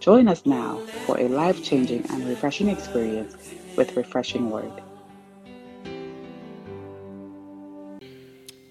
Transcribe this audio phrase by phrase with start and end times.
[0.00, 3.36] Join us now for a life changing and refreshing experience
[3.76, 4.72] with Refreshing Word.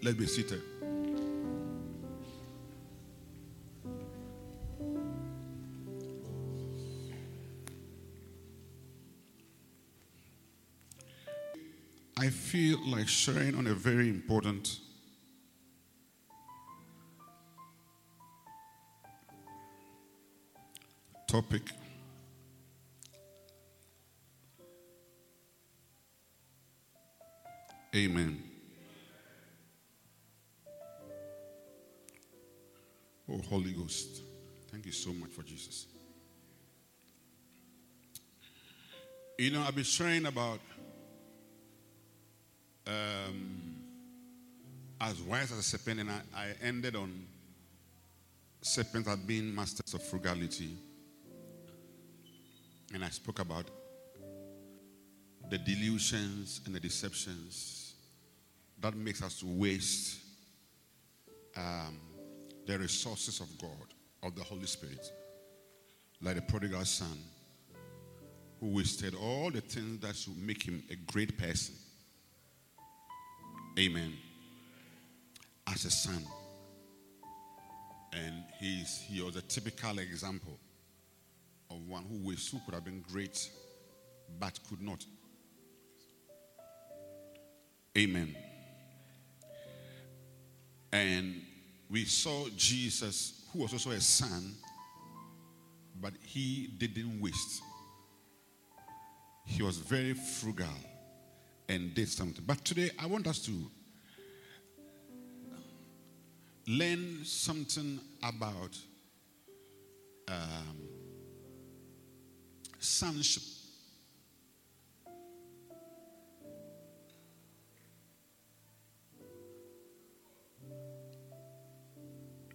[0.02, 0.62] Let's be seated.
[12.18, 14.80] I feel like sharing on a very important
[21.28, 21.72] topic.
[27.96, 28.44] Amen.
[33.32, 34.22] Oh, Holy Ghost,
[34.70, 35.88] thank you so much for Jesus.
[39.40, 40.60] You know, I've been sharing about
[42.88, 43.76] um,
[45.02, 47.26] as wise as a serpent, and I, I ended on
[48.62, 50.78] serpents have been masters of frugality.
[52.94, 53.66] And I spoke about
[55.50, 57.94] the delusions and the deceptions
[58.80, 60.20] that makes us waste
[61.56, 62.00] um,
[62.66, 65.12] the resources of God, of the Holy Spirit,
[66.22, 67.18] like the prodigal son
[68.60, 71.76] who wasted all the things that should make him a great person.
[73.78, 74.14] Amen.
[75.68, 76.24] As a son.
[78.14, 80.58] And he's, he was a typical example
[81.70, 83.50] of one who was who could have been great
[84.40, 85.06] but could not.
[87.98, 88.36] Amen.
[90.92, 91.42] And
[91.90, 94.54] we saw Jesus, who was also a son,
[96.02, 97.62] but he didn't waste.
[99.46, 100.68] He was very frugal
[101.70, 102.44] and did something.
[102.46, 103.52] But today, I want us to
[106.68, 108.78] learn something about
[110.28, 110.95] um,
[112.86, 113.44] sonship.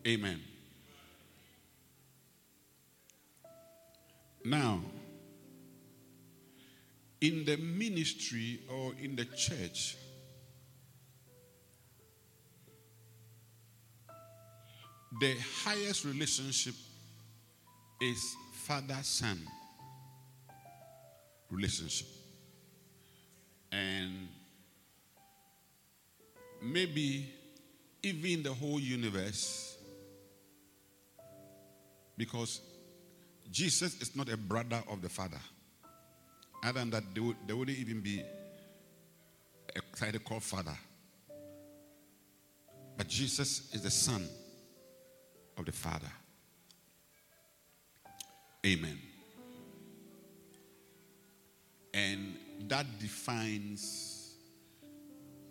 [0.06, 0.40] Amen.
[4.44, 4.80] Now,
[7.20, 9.96] in the ministry or in the church,
[15.20, 16.74] the highest relationship
[18.00, 19.38] is father son
[21.50, 22.06] relationship.
[23.72, 24.28] And
[26.62, 27.28] maybe
[28.02, 29.76] even the whole universe,
[32.16, 32.60] because
[33.50, 35.40] Jesus is not a brother of the Father.
[36.62, 38.22] Other than that, there, would, there wouldn't even be
[39.74, 40.76] a title called Father.
[42.96, 44.26] But Jesus is the Son
[45.56, 46.10] of the Father.
[48.66, 48.98] Amen.
[51.92, 52.36] And
[52.68, 54.34] that defines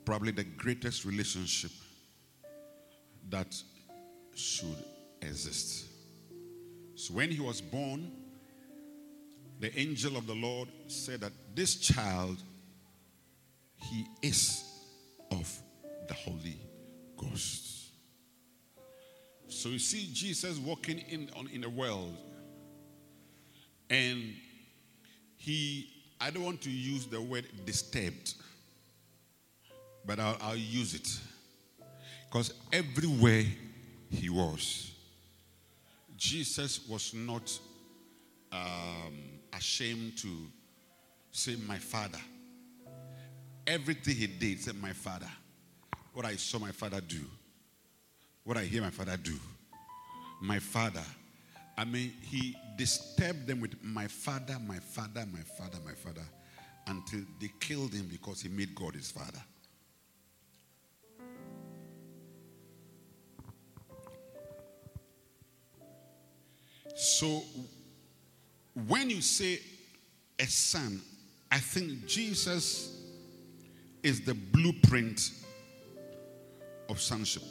[0.05, 1.71] probably the greatest relationship
[3.29, 3.61] that
[4.33, 4.83] should
[5.21, 5.85] exist.
[6.95, 8.11] So when he was born,
[9.59, 12.41] the angel of the Lord said that this child,
[13.75, 14.63] he is
[15.31, 15.61] of
[16.07, 16.57] the Holy
[17.17, 17.91] Ghost.
[19.49, 22.15] So you see Jesus walking in, on, in the world,
[23.89, 24.33] and
[25.35, 25.89] he,
[26.21, 28.35] I don't want to use the word disturbed,
[30.05, 31.07] but I'll, I'll use it.
[32.29, 33.45] Because everywhere
[34.09, 34.91] he was,
[36.17, 37.57] Jesus was not
[38.51, 39.17] um,
[39.53, 40.27] ashamed to
[41.31, 42.19] say, My father.
[43.65, 45.29] Everything he did said, My father.
[46.13, 47.21] What I saw my father do,
[48.43, 49.35] what I hear my father do,
[50.41, 51.03] my father.
[51.79, 56.25] I mean, he disturbed them with my father, my father, my father, my father,
[56.87, 59.39] until they killed him because he made God his father.
[66.95, 67.43] So,
[68.87, 69.61] when you say
[70.37, 71.01] a son,
[71.49, 73.05] I think Jesus
[74.03, 75.31] is the blueprint
[76.89, 77.43] of sonship.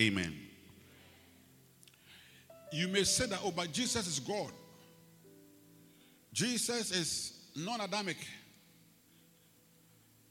[0.00, 0.41] Amen.
[2.72, 4.50] You may say that, oh, but Jesus is God.
[6.32, 8.16] Jesus is non Adamic.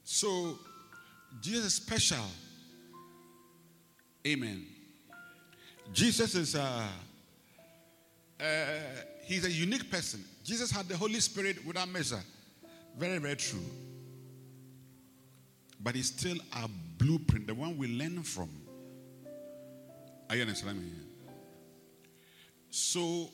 [0.03, 0.57] So,
[1.39, 2.25] Jesus is special.
[4.25, 4.65] Amen.
[5.93, 6.87] Jesus is a,
[8.39, 8.43] uh,
[9.23, 10.23] he's a unique person.
[10.43, 12.19] Jesus had the Holy Spirit without measure.
[12.97, 13.63] Very, very true.
[15.79, 18.49] But he's still our blueprint, the one we learn from.
[20.29, 21.10] Are you understanding me?
[22.71, 23.29] So,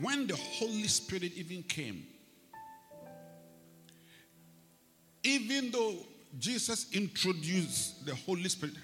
[0.00, 2.04] when the Holy Spirit even came,
[5.22, 5.94] even though
[6.38, 8.74] Jesus introduced the Holy Spirit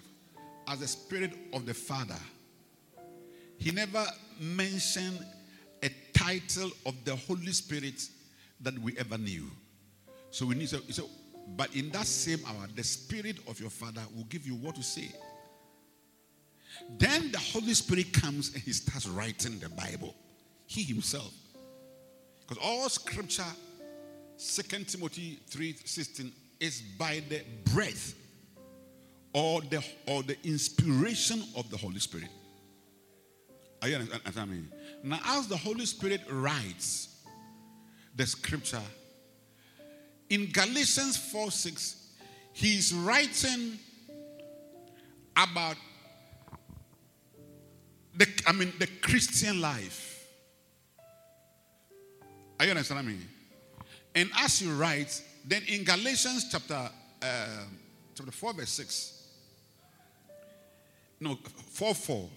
[0.69, 2.19] as the Spirit of the Father,
[3.59, 4.07] he never
[4.41, 5.19] mentioned
[5.83, 8.09] a title of the Holy Spirit
[8.61, 9.51] that we ever knew.
[10.31, 11.09] So we need to, so,
[11.57, 14.83] but in that same hour, the Spirit of your Father will give you what to
[14.83, 15.11] say.
[16.99, 20.15] Then the Holy Spirit comes and he starts writing the Bible.
[20.67, 21.33] He himself.
[22.41, 23.45] Because all scripture,
[24.39, 27.43] 2 Timothy 3 16, is by the
[27.73, 28.15] breath
[29.33, 32.29] or the or the inspiration of the Holy Spirit.
[33.83, 34.69] Are you understanding me?
[35.05, 37.17] Now, as the Holy Spirit writes
[38.17, 38.83] the scripture,
[40.31, 42.09] in Galatians 4 6,
[42.53, 43.79] he's writing
[45.37, 45.77] about
[48.19, 50.27] the, I mean, the Christian life.
[52.59, 53.25] Are you understanding me?
[54.15, 56.91] And as you write, then in Galatians chapter
[57.23, 57.47] uh,
[58.15, 59.29] chapter 4, verse 6,
[61.21, 61.39] no,
[61.71, 62.29] 4 4,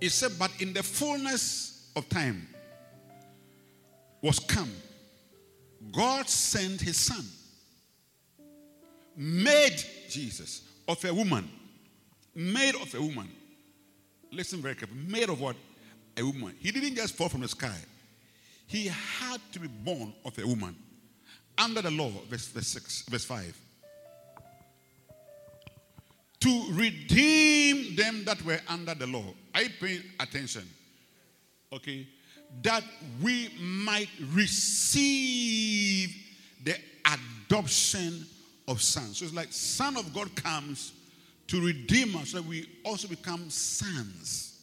[0.00, 2.48] it said, But in the fullness of time
[4.20, 4.70] was come,
[5.92, 7.24] God sent his son,
[9.16, 9.80] made
[10.10, 11.48] Jesus of a woman,
[12.34, 13.28] made of a woman
[14.32, 15.00] Listen very carefully.
[15.08, 15.56] Made of what?
[16.16, 16.54] A woman.
[16.58, 17.76] He didn't just fall from the sky.
[18.66, 20.76] He had to be born of a woman.
[21.58, 23.60] Under the law, verse, verse 6, verse 5.
[26.40, 29.24] To redeem them that were under the law.
[29.54, 30.68] Are you paying attention?
[31.72, 32.06] Okay.
[32.62, 32.84] That
[33.22, 36.14] we might receive
[36.62, 36.76] the
[37.06, 38.26] adoption
[38.68, 39.18] of sons.
[39.18, 40.92] So it's like Son of God comes
[41.48, 44.60] to redeem us so that we also become sons,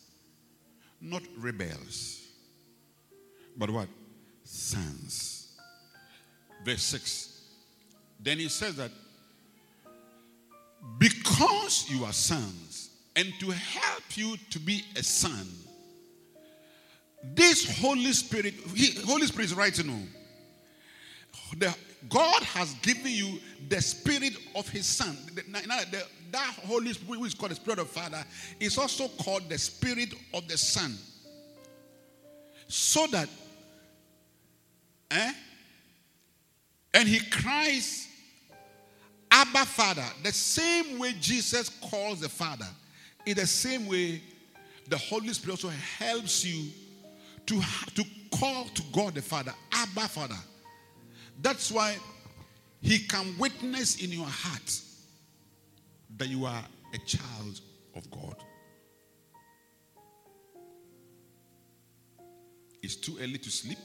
[0.99, 2.21] not rebels,
[3.57, 3.87] but what?
[4.43, 5.55] Sons.
[6.65, 7.41] Verse 6.
[8.19, 8.91] Then he says that
[10.97, 15.47] because you are sons, and to help you to be a son,
[17.23, 20.07] this Holy Spirit, he, Holy Spirit is writing on.
[21.57, 21.73] The,
[22.09, 23.39] God has given you
[23.69, 25.17] the spirit of his son.
[25.33, 26.03] The, the,
[26.33, 28.23] that Holy Spirit, which is called the Spirit of Father,
[28.59, 30.97] is also called the Spirit of the Son.
[32.67, 33.29] So that,
[35.11, 35.31] eh?
[36.95, 38.07] And he cries,
[39.29, 40.05] Abba Father.
[40.23, 42.67] The same way Jesus calls the Father,
[43.25, 44.21] in the same way,
[44.89, 45.69] the Holy Spirit also
[45.99, 46.69] helps you
[47.45, 47.61] to,
[47.93, 50.37] to call to God the Father, Abba Father.
[51.41, 51.95] That's why
[52.81, 54.81] he can witness in your heart
[56.17, 56.63] that you are
[56.93, 57.61] a child
[57.95, 58.35] of God.
[62.81, 63.77] It's too early to sleep.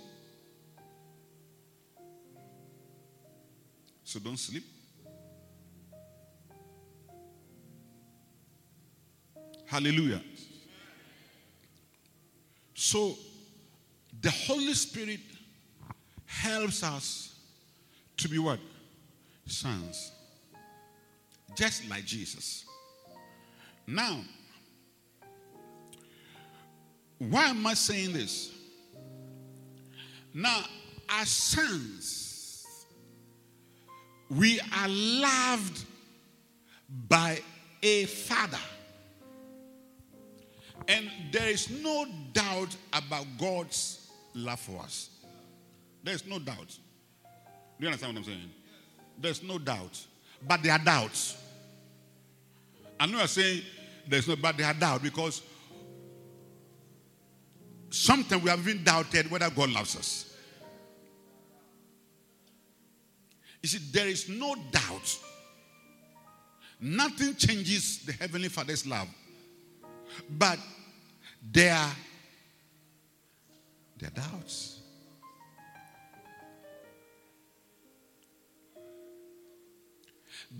[4.02, 4.64] So don't sleep.
[9.66, 10.22] Hallelujah.
[12.74, 13.16] So
[14.20, 15.20] the Holy Spirit
[16.24, 17.38] helps us
[18.16, 18.58] to be what?
[19.46, 20.12] Sons
[21.58, 22.64] just like Jesus.
[23.84, 24.20] Now,
[27.18, 28.52] why am I saying this?
[30.32, 30.60] Now,
[31.08, 32.64] as sons,
[34.30, 35.84] we are loved
[37.08, 37.40] by
[37.82, 38.56] a father.
[40.86, 45.10] And there is no doubt about God's love for us.
[46.04, 46.68] There's no doubt.
[46.68, 48.50] Do you understand what I'm saying?
[49.18, 50.00] There's no doubt.
[50.46, 51.47] But there are doubts.
[53.00, 53.62] I know you're saying
[54.06, 55.42] there's no, but there are doubts because
[57.90, 60.34] sometimes we have even doubted whether God loves us.
[63.62, 65.18] You see, there is no doubt.
[66.80, 69.08] Nothing changes the Heavenly Father's love.
[70.30, 70.58] But
[71.52, 71.92] there are,
[73.98, 74.80] there are doubts.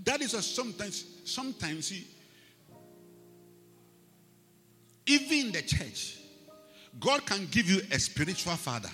[0.03, 2.05] That is a sometimes, sometimes, see,
[5.09, 6.17] even in the church,
[6.99, 8.91] God can give you a spiritual father.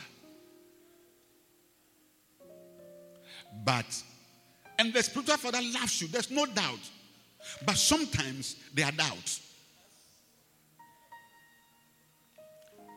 [3.66, 3.86] But,
[4.80, 6.80] and the spiritual father loves you, there's no doubt.
[7.66, 9.42] But sometimes there are doubts.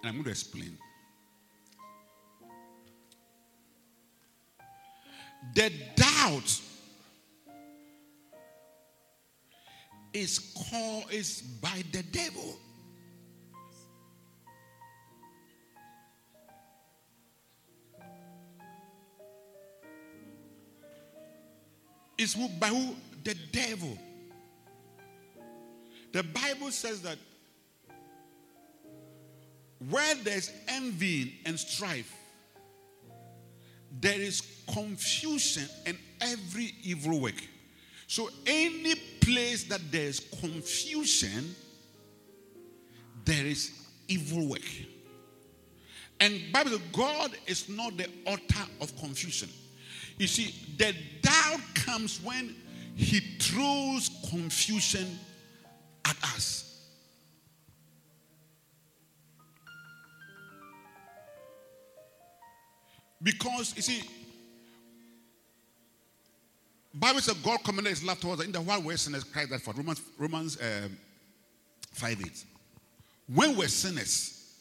[0.03, 0.79] And I'm going to explain.
[5.55, 6.61] The doubt
[10.13, 12.59] is caused by the devil.
[22.19, 22.97] It's by who?
[23.23, 23.97] The devil.
[26.13, 27.19] The Bible says that
[29.89, 32.13] where there's envy and strife,
[34.01, 37.41] there is confusion and every evil work.
[38.07, 41.55] So, any place that there's confusion,
[43.25, 43.71] there is
[44.09, 44.69] evil work.
[46.21, 49.49] And Bible God is not the author of confusion.
[50.19, 52.55] You see, the doubt comes when
[52.95, 55.19] he throws confusion
[56.05, 56.65] at us.
[63.23, 64.03] Because you see,
[66.95, 69.61] Bible says God commanded his love towards us in the while we're sinners, Christ that
[69.61, 70.97] for Romans Romans um,
[71.93, 72.45] 5 8.
[73.35, 74.55] When we're sinners,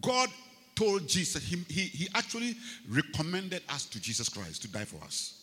[0.00, 0.28] God
[0.76, 2.54] told Jesus, he, he, he actually
[2.88, 5.42] recommended us to Jesus Christ to die for us.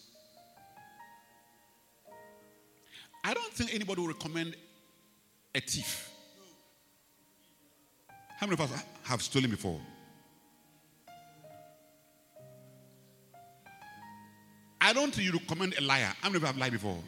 [3.23, 4.55] I don't think anybody will recommend
[5.55, 6.09] a thief.
[8.37, 9.79] How many of us have stolen before?
[14.79, 16.11] I don't think you recommend a liar.
[16.21, 16.99] How many of you have lied before?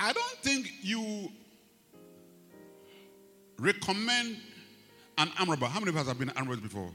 [0.00, 1.30] I don't think you
[3.58, 4.38] recommend
[5.18, 5.60] an arm.
[5.60, 6.90] How many of us have been arm before?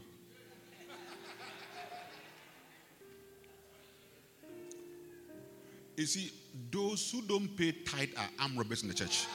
[5.96, 6.32] You see,
[6.72, 9.26] those who don't pay tithe are arm in the church.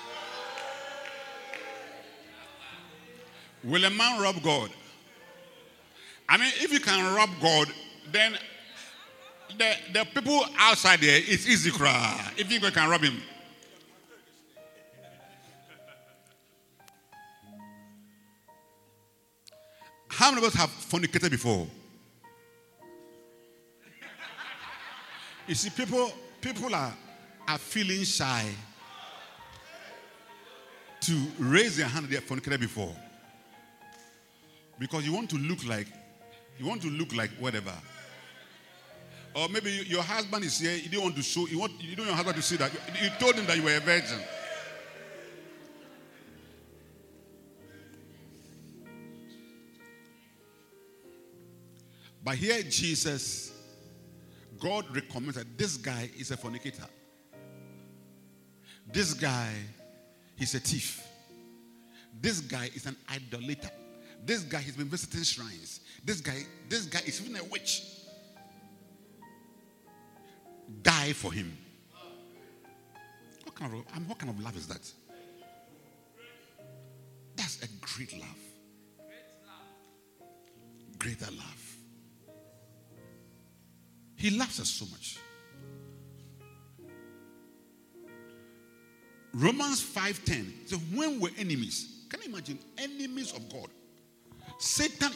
[3.62, 4.70] Will a man rob God?
[6.28, 7.68] I mean, if you can rob God,
[8.10, 8.36] then
[9.58, 12.32] the, the people outside there, it's easy cry.
[12.36, 13.20] If you can rob him.
[20.44, 21.66] Us have fornicated before?
[25.46, 26.10] You see, people,
[26.40, 26.94] people are,
[27.46, 28.44] are feeling shy
[31.02, 32.94] to raise their hand they have fornicated before.
[34.78, 35.86] Because you want to look like,
[36.58, 37.74] you want to look like whatever.
[39.34, 42.06] Or maybe your husband is here, you don't want to show, you, want, you don't
[42.06, 42.72] want your husband to see that.
[43.02, 44.18] You told him that you were a virgin.
[52.24, 53.52] But here, Jesus,
[54.58, 56.86] God recommends that this guy is a fornicator.
[58.90, 59.52] This guy
[60.38, 61.06] is a thief.
[62.18, 63.70] This guy is an idolater.
[64.24, 65.80] This guy has been visiting shrines.
[66.02, 67.82] This guy, this guy is even a witch.
[70.82, 71.56] Die for him.
[73.42, 74.90] What kind of, um, what kind of love is that?
[77.36, 78.38] That's a great love.
[78.96, 80.98] great love.
[80.98, 81.63] Greater love.
[84.24, 85.18] He loves us so much.
[89.34, 90.66] Romans 5:10.
[90.66, 93.68] So when we're enemies, can you imagine enemies of God?
[94.58, 95.12] Satan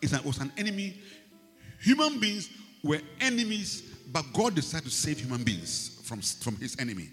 [0.00, 0.98] is an, was an enemy.
[1.82, 2.48] Human beings
[2.82, 7.10] were enemies, but God decided to save human beings from, from his enemy.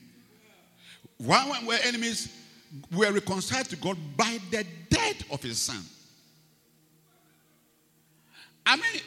[1.18, 2.30] While we were enemies,
[2.90, 5.84] we were reconciled to God by the death of his son.
[8.66, 9.02] I mean,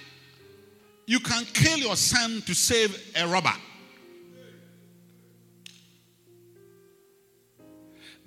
[1.06, 3.52] you can kill your son to save a robber.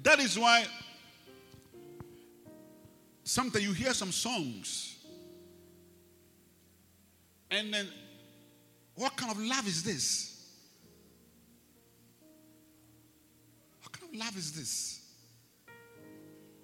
[0.02, 0.66] That is why
[3.26, 4.98] sometimes you hear some songs,
[7.52, 7.88] and then
[8.96, 10.48] what kind of love is this?
[13.82, 15.02] What kind of love is this?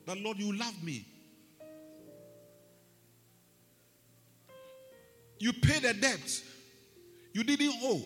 [0.06, 1.06] The Lord, you love me.
[5.46, 6.42] You paid a debt
[7.32, 8.02] you didn't owe.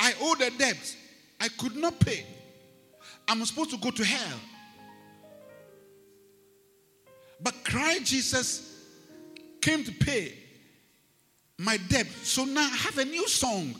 [0.00, 0.96] I owed a debt
[1.38, 2.24] I could not pay.
[3.28, 4.38] I'm supposed to go to hell.
[7.42, 8.86] But Christ Jesus
[9.60, 10.32] came to pay
[11.58, 12.06] my debt.
[12.22, 13.74] So now I have a new song.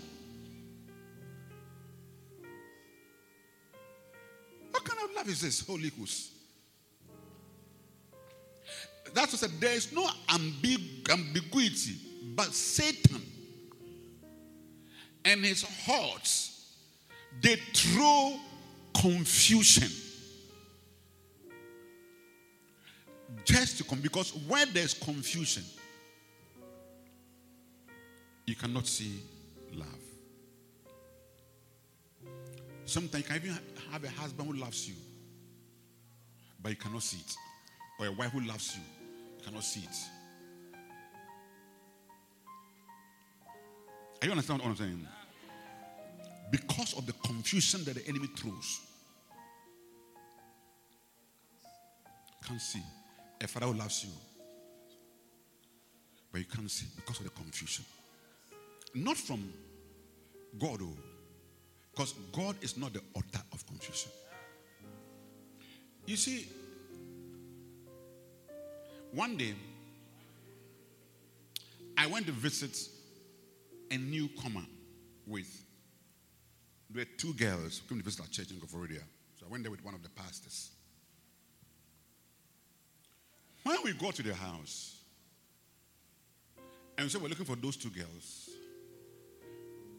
[4.71, 6.33] What kind of love is this, Holy Ghost?
[9.15, 9.61] That's what I said.
[9.61, 11.97] There is no ambig- ambiguity
[12.35, 13.21] But Satan
[15.25, 16.73] and his hordes,
[17.41, 18.39] they throw
[18.95, 19.89] confusion.
[23.45, 25.65] Just to come, because where there's confusion,
[28.47, 29.21] you cannot see
[29.75, 29.89] love.
[32.85, 33.59] Sometimes you can even
[33.91, 34.95] have a husband who loves you,
[36.63, 37.37] but you cannot see it.
[37.99, 38.98] Or a wife who loves you, you
[39.49, 39.97] cannot see it.
[44.21, 45.07] Are you understand what I'm saying?
[46.51, 48.81] Because of the confusion that the enemy throws.
[52.47, 52.83] Can't see
[53.41, 54.11] a father who loves you,
[56.33, 57.85] but you can't see because of the confusion.
[58.95, 59.53] Not from
[60.59, 60.97] God, oh,
[61.91, 64.11] because God is not the author of confusion.
[66.07, 66.49] You see,
[69.13, 69.55] one day
[71.97, 72.79] I went to visit
[73.91, 74.65] a newcomer
[75.27, 75.65] with
[76.91, 79.03] there were two girls who came to visit our church in Koforidua.
[79.39, 80.71] So I went there with one of the pastors.
[83.65, 84.97] When we got to the house,
[86.97, 88.49] and we said we're looking for those two girls,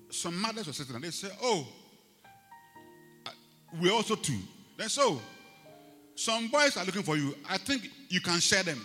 [0.10, 1.68] some mothers were sitting and they said, Oh,
[3.25, 3.32] uh,
[3.80, 4.39] we also two.
[4.78, 5.22] They said, So,
[6.16, 7.36] some boys are looking for you.
[7.48, 8.84] I think you can share them.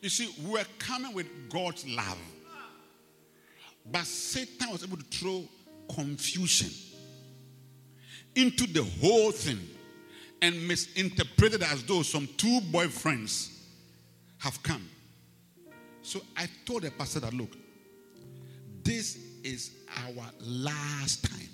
[0.00, 2.18] You see, we were coming with God's love.
[3.90, 5.44] But Satan was able to throw
[5.94, 6.70] confusion
[8.34, 9.58] into the whole thing
[10.42, 13.58] and misinterpreted as though some two boyfriends
[14.38, 14.88] have come.
[16.02, 17.50] So I told the pastor that look,
[18.82, 19.72] this is
[20.06, 21.48] our last time.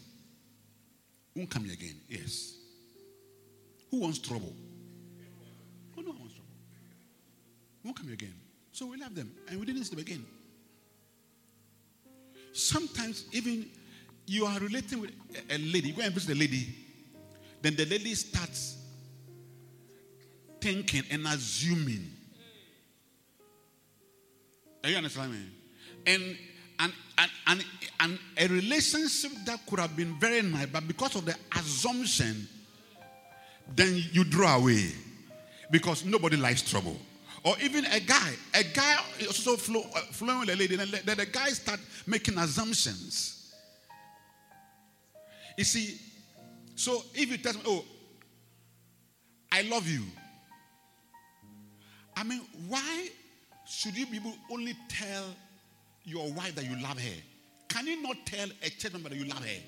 [1.35, 1.97] Won't come again.
[2.09, 2.57] Yes.
[3.91, 4.53] Who wants trouble?
[7.87, 8.35] Won't come again.
[8.73, 10.27] So we left them and we didn't see them again.
[12.53, 13.71] Sometimes even
[14.27, 15.13] you are relating with
[15.49, 16.67] a lady, you go and visit a lady,
[17.63, 18.77] then the lady starts
[20.61, 22.11] thinking and assuming.
[24.83, 25.47] Are you understanding me?
[26.07, 26.37] And
[26.81, 27.65] and, and, and,
[28.01, 32.49] and a relationship that could have been very nice, but because of the assumption,
[33.77, 34.91] then you draw away.
[35.71, 36.97] Because nobody likes trouble.
[37.47, 41.15] Or even a guy, a guy also flow, uh, flowing with a lady, then the,
[41.15, 43.55] the guy start making assumptions.
[45.57, 45.97] You see,
[46.75, 47.85] so if you tell me, oh,
[49.53, 50.03] I love you.
[52.17, 53.11] I mean, why
[53.65, 55.27] should you be able only tell
[56.05, 57.23] your wife that you love her?
[57.69, 59.63] Can you not tell a church member that you love her?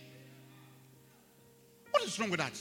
[1.92, 2.58] What is wrong with that?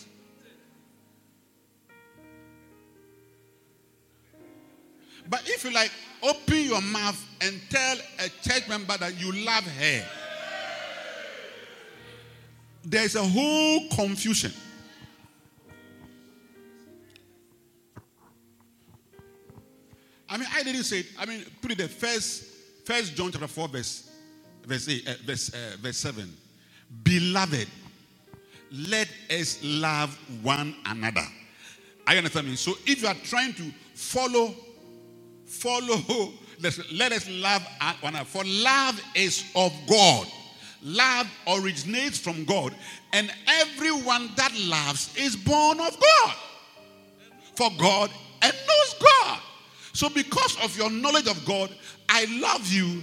[5.30, 5.92] But if you like,
[6.24, 10.06] open your mouth and tell a church member that you love her,
[12.84, 14.52] there's a whole confusion.
[20.30, 21.08] I mean, I didn't say it.
[21.20, 22.44] I mean, put it the first,
[22.86, 24.10] first John chapter 4, verse,
[24.66, 26.32] verse, eight, uh, verse, uh, verse 7.
[27.04, 27.68] Beloved,
[28.72, 31.26] let us love one another.
[32.06, 32.56] I understand me.
[32.56, 34.54] So if you are trying to follow,
[35.48, 36.34] follow,
[36.94, 37.66] let us love
[38.02, 38.26] one another.
[38.26, 40.28] For love is of God.
[40.84, 42.74] Love originates from God.
[43.14, 46.36] And everyone that loves is born of God.
[47.56, 49.40] For God and knows God.
[49.94, 51.72] So, because of your knowledge of God,
[52.08, 53.02] I love you,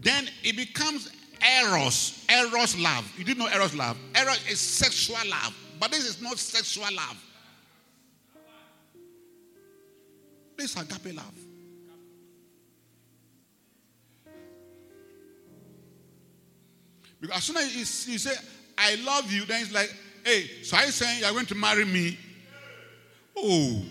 [0.00, 1.12] then it becomes
[1.60, 2.24] eros.
[2.30, 3.12] Eros love.
[3.18, 3.98] You didn't know eros love.
[4.16, 5.54] Eros is sexual love.
[5.78, 7.24] But this is not sexual love.
[10.56, 11.47] This is agape love.
[17.20, 18.34] Because as soon as you, say,
[18.76, 19.92] I love you, then it's like,
[20.24, 22.16] hey, so are you saying you're going to marry me?
[23.36, 23.82] Oh,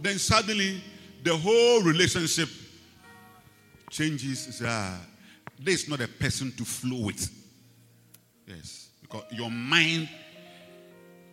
[0.00, 0.82] then suddenly
[1.22, 2.48] the whole relationship
[3.90, 4.62] changes.
[4.62, 4.96] Uh,
[5.58, 7.30] this is not a person to flow with.
[8.46, 10.08] Yes, because your mind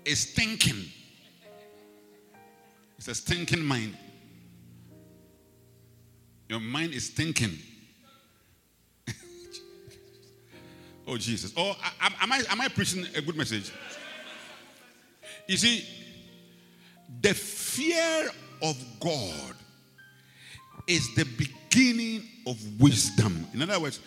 [0.04, 0.86] is thinking.
[2.98, 3.96] It's a thinking mind.
[6.50, 7.58] Your mind is thinking.
[11.08, 11.54] Oh, Jesus.
[11.56, 13.72] Oh, am I, am I preaching a good message?
[15.48, 15.86] You see,
[17.22, 18.30] the fear
[18.62, 19.56] of God
[20.88, 23.48] is the beginning of wisdom.
[23.54, 24.00] In other words,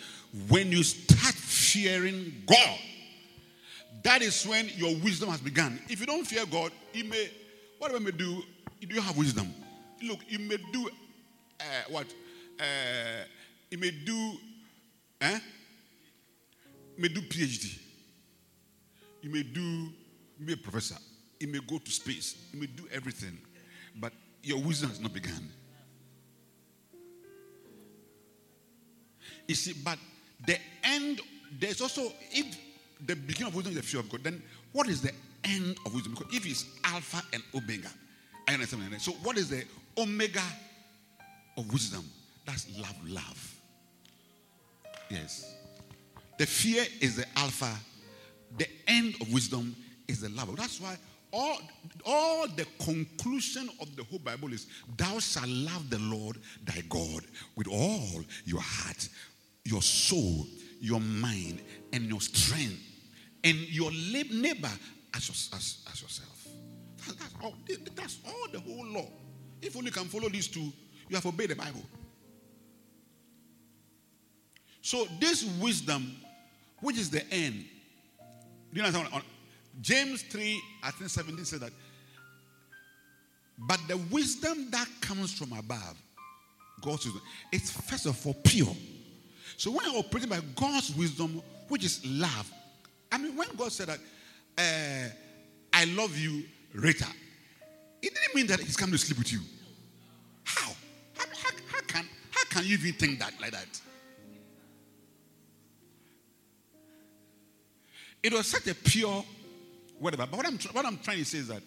[0.49, 2.79] when you start fearing God,
[4.03, 5.79] that is when your wisdom has begun.
[5.89, 7.29] If you don't fear God, He may,
[7.77, 8.41] whatever may do,
[8.79, 9.53] you do have wisdom.
[10.03, 10.89] look, you may do
[11.59, 12.07] uh, what?
[12.59, 13.23] Uh,
[13.69, 14.33] you may do,
[15.21, 15.39] eh?
[17.01, 17.79] You may do PhD.
[19.23, 19.89] You may do,
[20.45, 20.97] be a professor.
[21.39, 22.35] You may go to space.
[22.53, 23.39] You may do everything.
[23.99, 25.49] But your wisdom has not begun.
[29.47, 29.97] You see, but
[30.45, 31.21] the end,
[31.59, 32.55] there's also, if
[33.03, 35.11] the beginning of wisdom is the fear of God, then what is the
[35.43, 36.13] end of wisdom?
[36.13, 37.89] Because if it's Alpha and Omega,
[38.47, 39.01] I understand.
[39.01, 39.63] So, what is the
[39.97, 40.43] Omega
[41.57, 42.03] of wisdom?
[42.45, 43.55] That's love, love.
[45.09, 45.60] Yes.
[46.41, 47.71] The fear is the Alpha,
[48.57, 49.75] the end of wisdom
[50.07, 50.55] is the love.
[50.57, 50.97] That's why
[51.31, 51.59] all,
[52.03, 54.65] all the conclusion of the whole Bible is
[54.97, 57.25] thou shalt love the Lord thy God
[57.55, 59.07] with all your heart,
[59.65, 60.47] your soul,
[60.79, 61.61] your mind,
[61.93, 62.81] and your strength,
[63.43, 64.71] and your neighbor
[65.13, 66.47] as, as, as yourself.
[67.19, 67.53] That's all,
[67.93, 69.05] that's all the whole law.
[69.61, 70.73] If only you can follow these two,
[71.07, 71.83] you have obeyed the Bible.
[74.81, 76.15] So, this wisdom,
[76.81, 77.65] which is the end,
[78.73, 79.23] do you understand?
[79.79, 81.71] James 3, I think 17 says that.
[83.57, 86.01] But the wisdom that comes from above,
[86.81, 88.75] God's wisdom, it's first of all pure.
[89.57, 92.51] So when you're operating by God's wisdom, which is love,
[93.11, 93.99] I mean, when God said that,
[94.57, 95.09] uh,
[95.73, 97.07] I love you, Rita,
[98.01, 99.39] it didn't mean that he's coming to sleep with you.
[100.43, 100.71] How?
[101.15, 103.81] How, how, how can, how can you even think that like that?
[108.23, 109.23] It was such a pure
[110.01, 110.25] whatever.
[110.25, 111.61] But what I'm, what I'm trying to say is that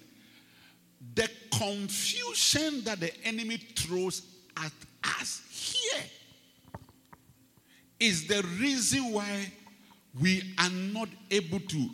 [1.14, 4.22] the confusion that the enemy throws
[4.56, 4.72] at
[5.20, 6.02] us here
[8.00, 9.52] is the reason why
[10.20, 11.90] we are not able to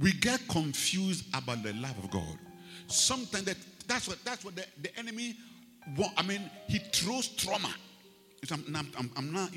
[0.00, 2.38] we get confused about the love of god.
[2.86, 3.56] Sometimes that
[3.86, 5.34] that's what that's what the, the enemy
[5.96, 7.72] want i mean he throws trauma.
[8.52, 8.64] I'm,
[8.96, 9.50] I'm, I'm not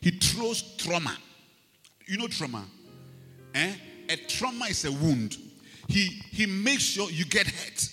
[0.00, 1.16] he throws trauma.
[2.06, 2.64] You know trauma
[3.54, 3.74] eh
[4.08, 5.36] a trauma is a wound.
[5.86, 7.88] He, he makes sure you get hurt.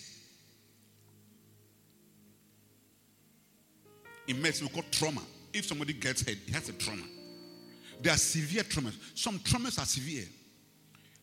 [4.27, 5.21] In medicine, we call trauma.
[5.53, 7.03] If somebody gets hurt, he has a trauma.
[8.01, 8.95] There are severe traumas.
[9.13, 10.25] Some traumas are severe.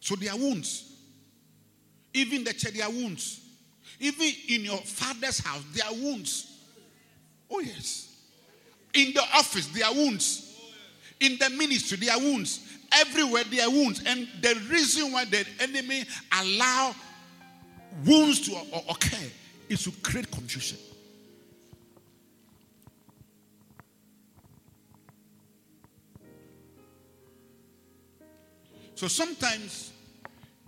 [0.00, 0.90] So they are wounds.
[2.14, 3.40] Even the church, they are wounds.
[4.00, 6.60] Even in your father's house, there are wounds.
[7.50, 8.14] Oh, yes.
[8.94, 10.60] In the office, there are wounds.
[11.20, 12.71] In the ministry, there are wounds.
[13.00, 14.02] Everywhere there are wounds.
[14.04, 16.04] And the reason why the enemy
[16.40, 16.94] allow
[18.04, 18.56] wounds to
[18.88, 19.30] occur
[19.68, 20.78] is to create confusion.
[28.94, 29.90] So sometimes,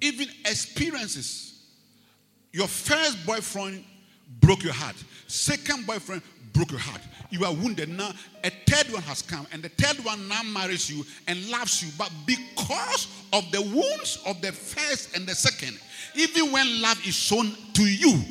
[0.00, 1.62] even experiences,
[2.52, 3.84] your first boyfriend
[4.40, 4.96] broke your heart,
[5.28, 6.20] second boyfriend
[6.54, 7.02] broke your heart.
[7.30, 7.90] You are wounded.
[7.90, 8.12] Now,
[8.42, 11.90] a third one has come, and the third one now marries you and loves you.
[11.98, 15.78] But because of the wounds of the first and the second,
[16.14, 18.22] even when love is shown to you,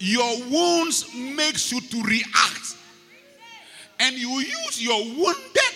[0.00, 2.76] your wounds makes you to react
[4.00, 5.74] and you use your wounded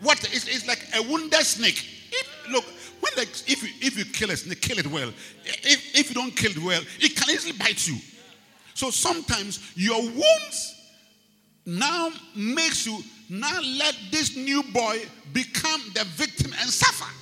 [0.00, 2.64] what is it's like a wounded snake if, look
[3.02, 5.08] when the, if, you, if you kill a snake, kill it well.
[5.44, 7.96] If, if you don't kill it well, it can easily bite you.
[8.74, 10.92] So sometimes your wounds
[11.66, 15.00] now makes you now let this new boy
[15.32, 17.12] become the victim and suffer.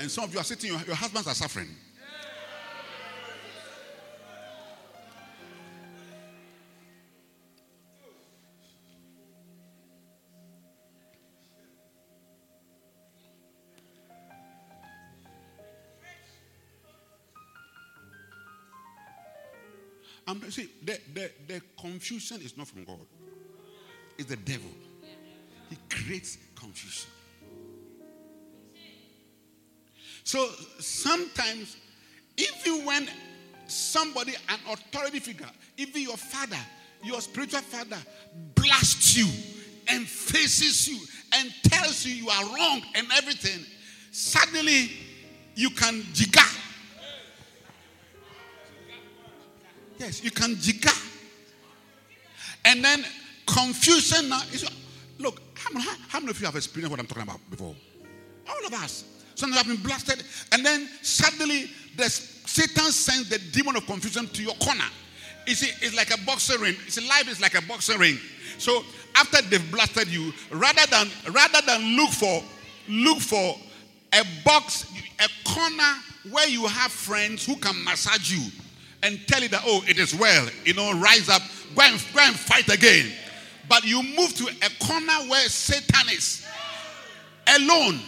[0.00, 1.68] And some of you are sitting, your, your husbands are suffering.
[20.26, 23.06] I'm, see, the, the, the confusion is not from God,
[24.18, 24.70] it's the devil.
[25.70, 27.10] He creates confusion.
[30.24, 31.76] So sometimes,
[32.36, 33.08] even when
[33.66, 36.58] somebody, an authority figure, even your father,
[37.02, 37.98] your spiritual father,
[38.54, 39.26] blasts you
[39.88, 40.98] and faces you
[41.34, 43.64] and tells you you are wrong and everything,
[44.10, 44.90] suddenly
[45.54, 46.40] you can jigger
[49.98, 50.90] Yes, you can jigger.
[52.64, 53.04] And then
[53.46, 54.68] confusion now is
[55.18, 57.74] look, how, how, how, many of you have experienced what I'm talking about before?
[58.48, 59.04] All of us.
[59.34, 64.42] Some have been blasted, and then suddenly the Satan sends the demon of confusion to
[64.42, 64.84] your corner.
[65.46, 66.74] You see, it's like a boxing ring.
[66.84, 68.18] You See, life is like a boxing ring.
[68.58, 68.82] So
[69.14, 72.42] after they've blasted you, rather than rather than look for
[72.88, 73.56] look for
[74.14, 78.50] a box, a corner where you have friends who can massage you
[79.02, 81.42] and tell you that, oh, it is well, you know, rise up,
[81.74, 83.12] go and, go and fight again.
[83.68, 86.46] But you move to a corner where Satan is
[87.58, 88.00] alone.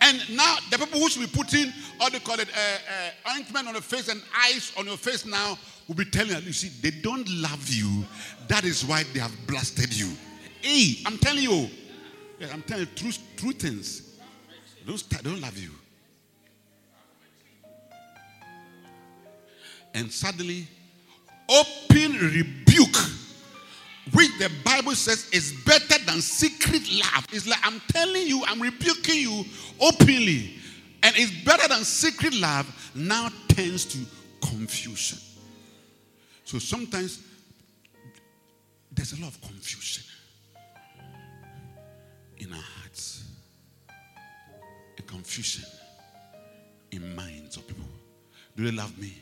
[0.00, 3.66] And now the people who should be putting, or they call it, uh, uh, ointment
[3.68, 6.68] on your face and ice on your face now will be telling you, you see,
[6.82, 8.04] they don't love you.
[8.48, 10.12] That is why they have blasted you.
[10.60, 11.68] Hey, I'm telling you.
[12.52, 14.02] I'm telling you true, true things.
[14.86, 15.70] They don't love you.
[19.96, 20.68] And suddenly,
[21.48, 22.96] open rebuke,
[24.12, 27.26] which the Bible says is better than secret love.
[27.32, 29.44] It's like I'm telling you, I'm rebuking you
[29.80, 30.58] openly.
[31.02, 33.98] And it's better than secret love now turns to
[34.46, 35.18] confusion.
[36.44, 37.22] So sometimes
[38.92, 40.04] there's a lot of confusion
[42.36, 43.24] in our hearts,
[44.98, 45.64] a confusion
[46.92, 47.86] in minds of people.
[48.56, 49.14] Do they love me?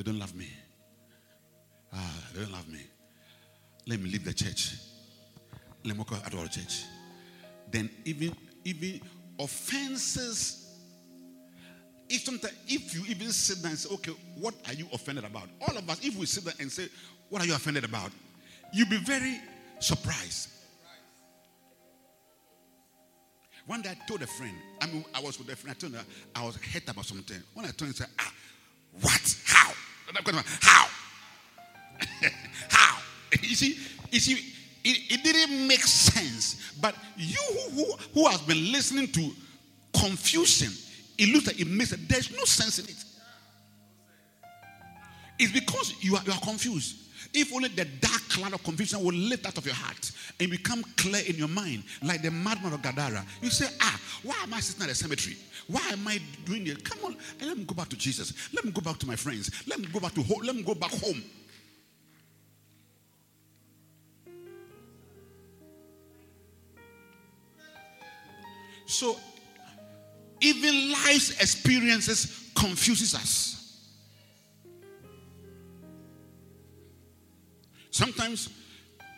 [0.00, 0.48] They don't love me.
[1.92, 2.80] Ah, they don't love me.
[3.86, 4.76] Let me leave the church.
[5.84, 6.84] Let me go out of the church.
[7.70, 8.34] Then even
[8.64, 9.02] even
[9.38, 10.74] offenses.
[12.08, 12.26] If
[12.66, 15.50] if you even sit there and say, okay, what are you offended about?
[15.68, 16.88] All of us, if we sit there and say,
[17.28, 18.10] what are you offended about?
[18.72, 19.38] You'll be very
[19.80, 20.48] surprised.
[23.66, 25.92] One day I told a friend, I mean, I was with a friend, I told
[25.92, 27.42] her I was hurt about something.
[27.52, 28.32] When I told him, I said, ah,
[29.02, 29.36] what?
[29.44, 29.72] How?
[30.60, 30.86] How?
[32.68, 32.98] How?
[33.42, 33.78] You see,
[34.10, 34.32] you see,
[34.84, 36.72] it, it, didn't make sense.
[36.80, 37.36] But you
[37.74, 39.30] who, who, has been listening to
[39.98, 40.72] confusion,
[41.18, 41.90] it looks like it makes.
[41.90, 43.04] There's no sense in it.
[45.38, 46.99] It's because you are, you are confused.
[47.32, 50.82] If only the dark cloud of confusion will lift out of your heart and become
[50.96, 54.60] clear in your mind, like the madman of Gadara, you say, Ah, why am I
[54.60, 55.36] sitting at the cemetery?
[55.68, 56.84] Why am I doing it?
[56.84, 58.32] Come on, let me go back to Jesus.
[58.52, 59.50] Let me go back to my friends.
[59.68, 60.40] Let me go back to home.
[60.42, 61.22] Let me go back home.
[68.86, 69.16] So,
[70.40, 73.59] even life's experiences confuses us.
[78.00, 78.48] Sometimes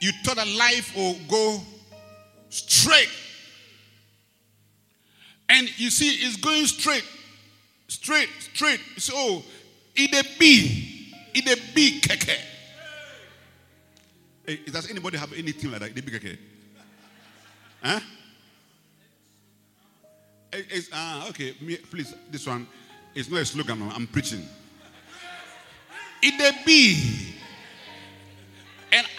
[0.00, 1.60] you thought that life will go
[2.48, 3.08] straight.
[5.48, 7.04] And you see, it's going straight,
[7.86, 8.80] straight, straight.
[8.96, 9.44] So, oh,
[9.94, 12.36] it a B, it a B keke.
[14.44, 15.94] Hey, does anybody have anything like that?
[15.94, 16.38] The big keke?
[17.84, 18.00] Huh?
[20.52, 22.66] It's, uh, okay, me, please, this one
[23.14, 24.42] is not a slogan, I'm preaching.
[26.20, 27.32] It a B.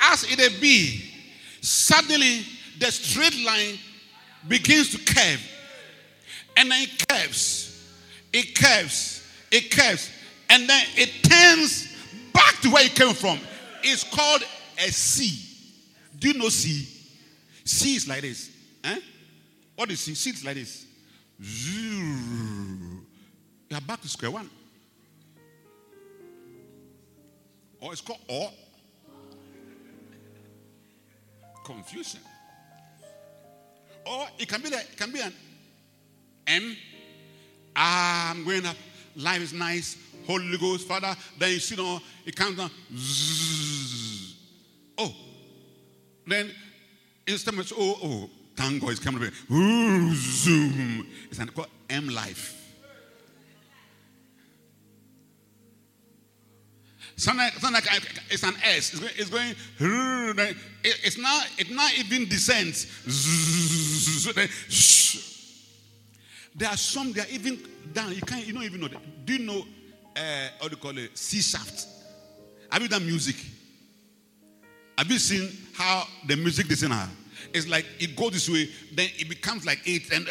[0.04, 1.10] As it be,
[1.62, 2.46] suddenly
[2.78, 3.80] the straight line
[4.48, 5.42] begins to curve.
[6.58, 7.90] And then it curves,
[8.32, 10.12] it curves, it curves,
[10.50, 11.96] and then it turns
[12.34, 13.40] back to where it came from.
[13.82, 14.44] It's called
[14.78, 15.40] a C.
[16.20, 16.88] Do you know C?
[17.64, 18.52] C is like this.
[18.84, 19.00] Eh?
[19.76, 20.14] What is C?
[20.14, 20.86] C is like this.
[21.40, 23.04] You
[23.74, 24.50] are back to square one.
[27.80, 28.52] Or it's called or
[31.64, 32.20] confusion.
[34.06, 35.34] Or it can be like, it can be an
[36.48, 36.76] M.
[37.76, 38.76] Ah, I'm going up.
[39.16, 39.98] Life is nice.
[40.26, 41.16] Holy Ghost, Father.
[41.38, 42.72] Then you see, know, it comes down.
[44.98, 45.14] Oh.
[46.26, 46.52] Then
[47.28, 49.30] instead of oh, oh, thank God it's coming.
[49.52, 51.08] Ooh, zoom.
[51.30, 52.63] It's an called M life.
[57.16, 58.94] It's an S.
[59.18, 59.56] It's going.
[60.84, 61.48] It's not.
[61.58, 62.88] It not even descends.
[66.56, 67.14] There are some.
[67.14, 67.60] They are even
[67.94, 68.14] down.
[68.14, 68.46] You can't.
[68.46, 68.88] You don't even know.
[68.88, 69.26] That.
[69.26, 69.66] Do you know?
[70.16, 71.18] Uh, what do you call it?
[71.18, 71.88] C shaft.
[72.72, 73.36] Have you done music?
[74.98, 77.10] Have you seen how the music her?
[77.54, 80.26] It's like it goes this way, then it becomes like eight, and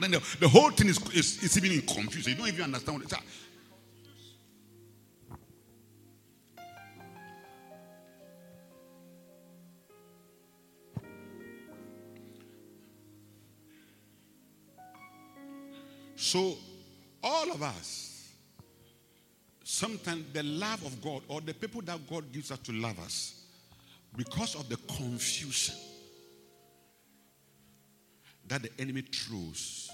[0.00, 2.32] then the, the whole thing is, is, is even confusing.
[2.32, 3.14] You don't even understand what it's.
[16.32, 16.56] So,
[17.22, 18.32] all of us,
[19.64, 23.44] sometimes the love of God or the people that God gives us to love us,
[24.16, 25.74] because of the confusion
[28.48, 29.90] that the enemy throws,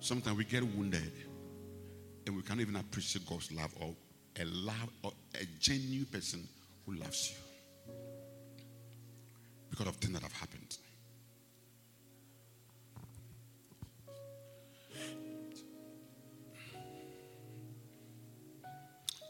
[0.00, 1.12] sometimes we get wounded
[2.26, 3.94] and we can't even appreciate God's love or
[4.40, 6.42] a love or a genuine person
[6.84, 7.94] who loves you
[9.70, 10.76] because of things that have happened.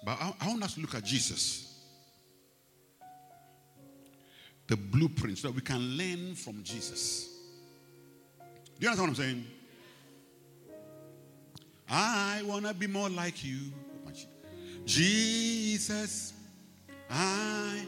[0.05, 1.67] But I, I want us to look at Jesus.
[4.67, 7.29] The blueprint so that we can learn from Jesus.
[8.79, 9.45] Do you understand what I'm saying?
[11.89, 13.59] I want to be more like you.
[14.87, 16.33] Jesus,
[17.11, 17.85] I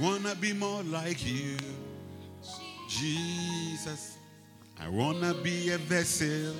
[0.00, 1.56] want to be more like you.
[2.88, 4.16] Jesus,
[4.80, 6.54] I want to be a vessel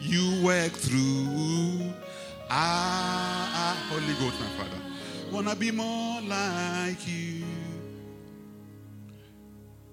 [0.00, 1.92] you work through.
[2.52, 4.82] Ah, ah, Holy Ghost, my Father.
[5.30, 7.44] Want to be more like you.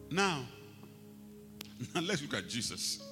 [0.10, 0.44] Now,
[1.94, 3.04] now let's look at Jesus.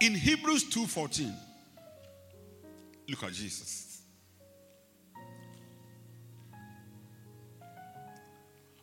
[0.00, 1.34] In Hebrews 2:14,
[3.10, 4.00] look at Jesus.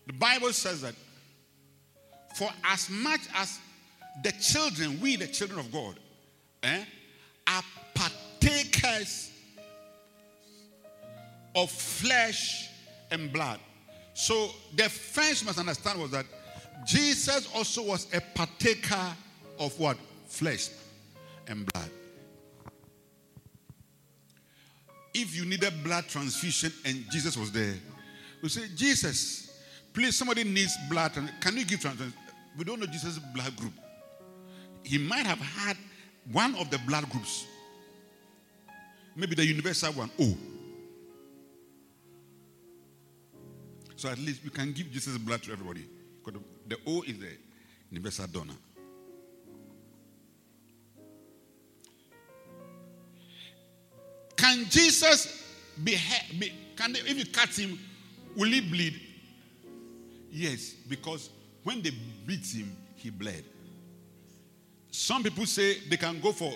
[0.06, 0.94] The Bible says that
[2.36, 3.60] for as much as
[4.24, 6.00] the children, we the children of God,
[6.64, 6.84] eh,
[7.48, 9.32] are partakers
[11.56, 12.70] of flesh
[13.12, 13.60] and blood.
[14.14, 16.26] So the first must understand was that
[16.86, 19.16] Jesus also was a partaker
[19.60, 19.98] of what?
[20.28, 20.70] Flesh
[21.48, 21.90] and blood.
[25.14, 27.76] If you needed blood transfusion and Jesus was there,
[28.42, 29.62] you say, Jesus,
[29.94, 31.14] please, somebody needs blood.
[31.40, 32.14] Can you give transfusion?
[32.58, 33.74] We don't know Jesus' blood group.
[34.86, 35.78] He might have had
[36.32, 37.46] one of the blood groups.
[39.16, 40.38] Maybe the universal one, O.
[43.96, 45.86] So at least we can give Jesus' blood to everybody.
[46.24, 47.30] Because the, the O is the
[47.90, 48.54] universal donor.
[54.36, 55.44] Can Jesus
[55.84, 55.98] be,
[56.38, 57.80] be can they, if you cut him,
[58.36, 59.02] will he bleed?
[60.30, 61.30] Yes, because
[61.64, 61.92] when they
[62.28, 63.46] beat him, he bled.
[64.96, 66.54] Some people say they can go for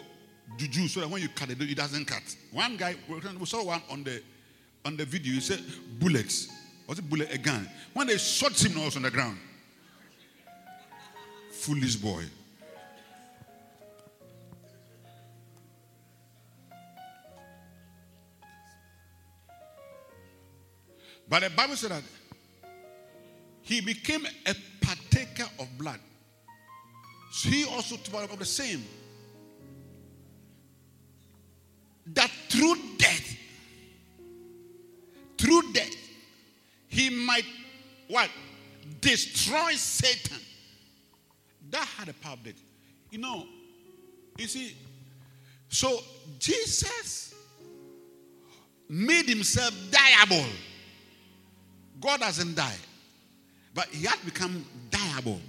[0.56, 2.24] juju so that when you cut it, it doesn't cut.
[2.54, 4.24] One guy, we saw one on the
[4.86, 5.62] on the video, he said
[6.00, 6.48] bullets.
[6.88, 7.70] Was it bullet a gun?
[7.94, 9.38] When they shot him, I was on the ground.
[11.52, 12.24] Foolish boy.
[21.28, 22.04] But the Bible said that
[23.64, 26.00] he became a partaker of blood.
[27.32, 28.84] So he also took of the same.
[32.08, 33.38] That through death,
[35.38, 35.96] through death,
[36.88, 37.46] he might
[38.08, 38.30] what?
[39.00, 40.38] Destroy Satan.
[41.70, 42.56] That had a death.
[43.12, 43.46] You know,
[44.38, 44.76] you see,
[45.70, 46.00] so
[46.40, 47.34] Jesus
[48.90, 50.46] made himself diable.
[52.02, 52.80] God hasn't died,
[53.74, 55.40] but he had become diable.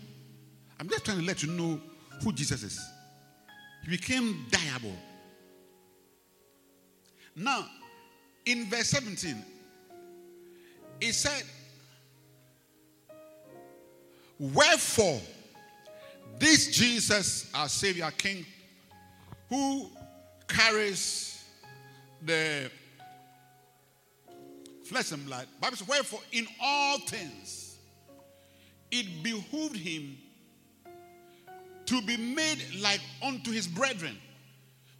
[0.80, 1.78] I'm just trying to let you know
[2.24, 2.80] who Jesus is.
[3.84, 4.96] He became diable.
[7.36, 7.66] Now,
[8.46, 9.44] in verse 17,
[11.00, 11.42] he said,
[14.38, 15.20] Wherefore,
[16.38, 18.46] this Jesus, our Savior King,
[19.50, 19.90] who
[20.48, 21.44] carries
[22.22, 22.70] the
[24.84, 27.76] flesh and blood, Bible says, Wherefore, in all things,
[28.90, 30.16] it behooved him
[31.90, 34.16] to be made like unto his brethren.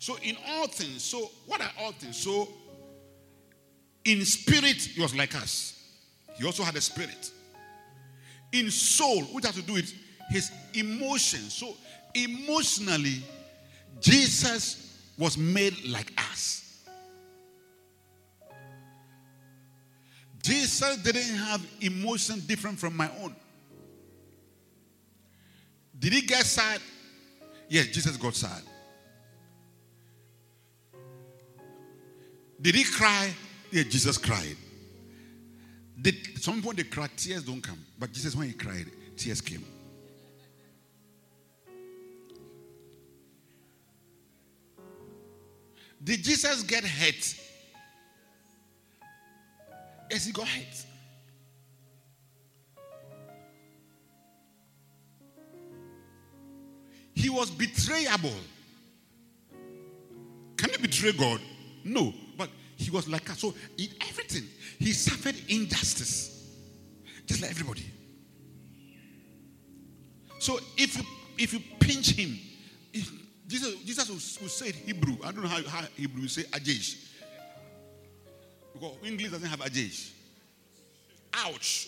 [0.01, 2.17] So, in all things, so what are all things?
[2.17, 2.49] So,
[4.05, 5.81] in spirit, he was like us.
[6.37, 7.31] He also had a spirit.
[8.53, 9.95] In soul, which has to do with
[10.31, 11.55] his emotions.
[11.55, 11.77] So,
[12.13, 13.23] emotionally,
[14.01, 16.83] Jesus was made like us.
[20.43, 23.37] Jesus didn't have emotion different from my own.
[26.01, 26.81] Did he get sad?
[27.69, 28.63] Yes, Jesus got sad.
[32.61, 33.31] Did he cry?
[33.71, 34.57] Yeah, Jesus cried.
[36.01, 37.79] Did, some people, they cry, tears don't come.
[37.99, 38.87] But Jesus, when he cried,
[39.17, 39.65] tears came.
[46.03, 47.35] Did Jesus get hurt?
[50.11, 50.87] Yes, he got hurt.
[57.21, 58.33] He was betrayable.
[60.57, 61.39] Can you betray God?
[61.85, 63.41] No, but he was like us.
[63.41, 64.45] So in everything,
[64.79, 66.49] he suffered injustice,
[67.27, 67.85] just like everybody.
[70.39, 71.05] So if you
[71.37, 72.39] if you pinch him,
[73.47, 75.19] Jesus Jesus will, will say Hebrew.
[75.23, 77.07] I don't know how, how Hebrew will say ajesh.
[78.73, 80.11] Because English doesn't have ajesh.
[81.35, 81.87] Ouch.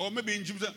[0.00, 0.74] Or maybe in Jimson,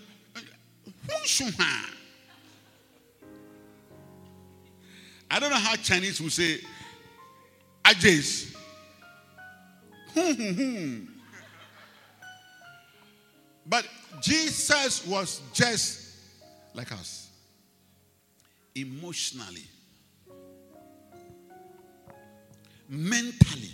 [5.29, 6.59] I don't know how Chinese will say
[7.83, 8.55] Ajay's.
[10.13, 11.05] Hmm, hmm, hmm.
[13.65, 13.85] but
[14.21, 16.15] Jesus was just
[16.73, 17.29] like us,
[18.73, 19.63] emotionally,
[22.89, 23.71] mentally.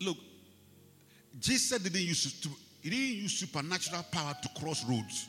[0.00, 0.18] Look,
[1.40, 2.48] Jesus didn't use to,
[2.82, 5.28] he didn't use supernatural power to cross roads.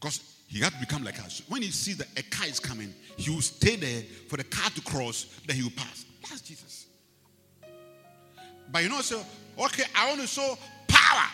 [0.00, 1.42] Because he had to become like us.
[1.48, 4.70] When he sees that a car is coming, he will stay there for the car
[4.70, 6.04] to cross, then he will pass.
[6.28, 6.86] That's Jesus.
[8.70, 9.22] But you know, so
[9.58, 11.26] okay, I want to show power.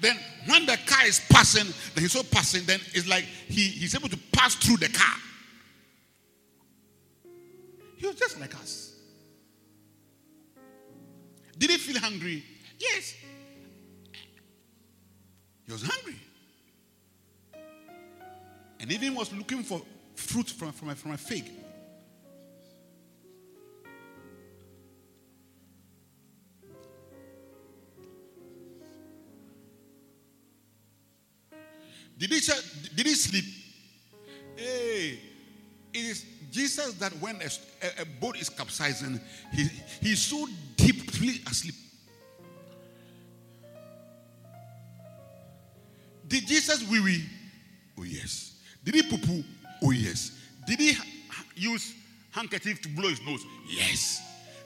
[0.00, 0.16] Then
[0.46, 4.08] when the car is passing, then he's so passing, then it's like he, he's able
[4.08, 5.16] to pass through the car.
[7.96, 8.94] He was just like us.
[11.58, 12.44] Did he feel hungry?
[12.78, 13.14] Yes.
[15.66, 16.14] He was hungry.
[18.80, 19.82] And even was looking for
[20.14, 21.50] fruit from, from, a, from a fig.
[32.18, 32.40] Did he,
[32.96, 33.44] did he sleep?
[34.56, 35.20] Hey,
[35.94, 39.20] it is Jesus that when a, a, a boat is capsizing,
[39.52, 39.68] he,
[40.00, 41.76] he's so deeply asleep.
[46.26, 47.24] Did Jesus wee wee?
[47.98, 48.57] Oh, yes.
[48.88, 49.44] Did he poo poo?
[49.82, 50.32] Oh, yes.
[50.66, 50.96] Did he
[51.54, 51.94] use
[52.30, 53.44] handkerchief to blow his nose?
[53.68, 54.22] Yes.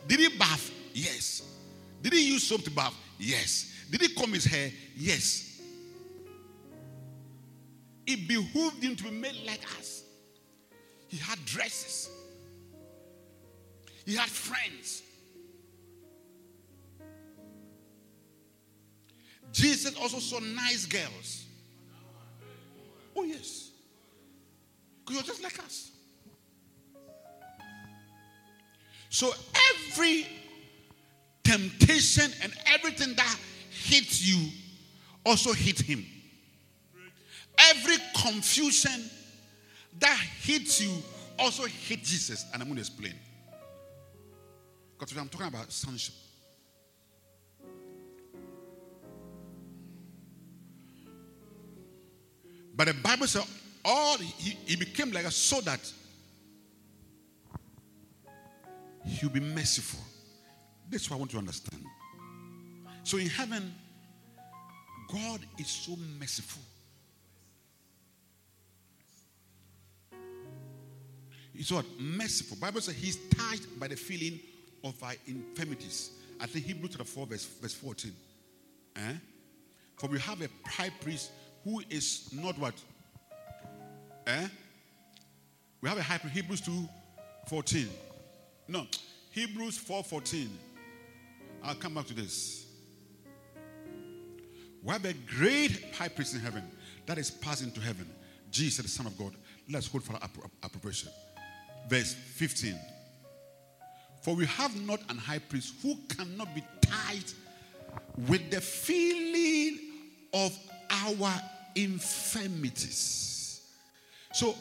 [0.06, 0.70] Did he bath?
[0.94, 1.42] Yes.
[2.00, 2.94] Did he use soap to bath?
[3.18, 3.74] Yes.
[3.90, 4.70] Did he comb his hair?
[4.96, 5.60] Yes.
[8.06, 10.04] It behooved him to be made like us.
[11.08, 12.08] He had dresses,
[14.06, 15.02] he had friends.
[19.50, 21.44] Jesus also saw nice girls.
[23.16, 23.71] Oh, yes.
[25.10, 25.90] You're just like us.
[29.10, 29.30] So
[29.90, 30.26] every
[31.44, 33.36] temptation and everything that
[33.70, 34.48] hits you
[35.26, 36.04] also hit him.
[37.58, 39.10] Every confusion
[39.98, 40.90] that hits you
[41.38, 42.46] also hit Jesus.
[42.52, 43.14] And I'm going to explain.
[44.98, 46.14] Because I'm talking about sonship.
[52.74, 53.46] But the Bible says
[53.84, 55.80] all he, he became like a so that
[59.04, 60.00] he'll be merciful.
[60.90, 61.84] That's what I want you to understand.
[63.02, 63.74] So in heaven,
[65.10, 66.62] God is so merciful.
[71.54, 71.84] He's what?
[71.98, 72.56] Merciful.
[72.60, 74.40] Bible says he's touched by the feeling
[74.84, 76.12] of our infirmities.
[76.40, 78.12] I think Hebrews chapter 4, verse, verse 14.
[78.96, 79.00] Eh?
[79.96, 81.30] For we have a high priest
[81.64, 82.74] who is not what?
[84.26, 84.48] Eh?
[85.80, 86.88] We have a high priest, Hebrews 2
[87.48, 87.88] 14.
[88.68, 88.86] No,
[89.30, 90.50] Hebrews 4 14.
[91.64, 92.66] I'll come back to this.
[94.82, 96.62] We have a great high priest in heaven
[97.06, 98.08] that is passing to heaven.
[98.50, 99.34] Jesus, the Son of God.
[99.70, 100.20] Let's hold for our
[100.62, 101.08] approbation.
[101.88, 102.78] Verse 15.
[104.22, 107.24] For we have not an high priest who cannot be tied
[108.28, 109.78] with the feeling
[110.32, 110.56] of
[110.90, 111.32] our
[111.74, 113.31] infirmities.
[114.32, 114.54] So,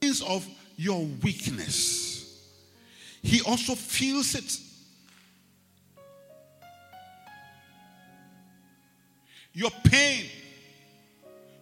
[0.00, 0.46] feelings of
[0.76, 2.38] your weakness,
[3.22, 4.58] he also feels it.
[9.52, 10.26] Your pain,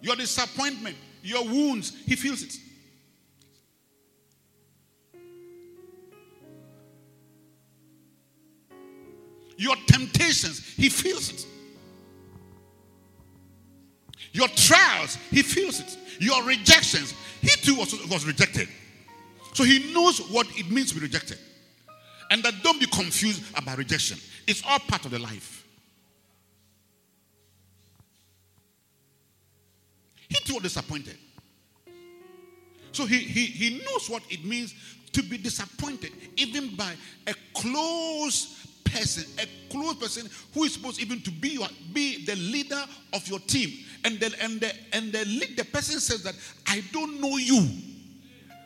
[0.01, 2.57] your disappointment, your wounds, he feels it.
[9.57, 11.45] Your temptations, he feels it.
[14.31, 15.97] Your trials, he feels it.
[16.19, 18.67] Your rejections, he too was, was rejected.
[19.53, 21.37] So he knows what it means to be rejected.
[22.31, 24.19] And that don't be confused about rejection.
[24.47, 25.65] It's all part of the life.
[30.27, 31.17] He too was disappointed.
[32.91, 34.73] So he, he, he knows what it means
[35.13, 36.93] to be disappointed, even by
[37.27, 42.35] a close person, a close person who is supposed even to be your, be the
[42.35, 42.81] leader
[43.13, 43.85] of your team.
[44.05, 46.35] And then and the and the lead, the person says that
[46.67, 47.67] I don't know you.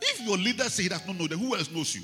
[0.02, 2.02] If your leader says he does not know, then who else knows you?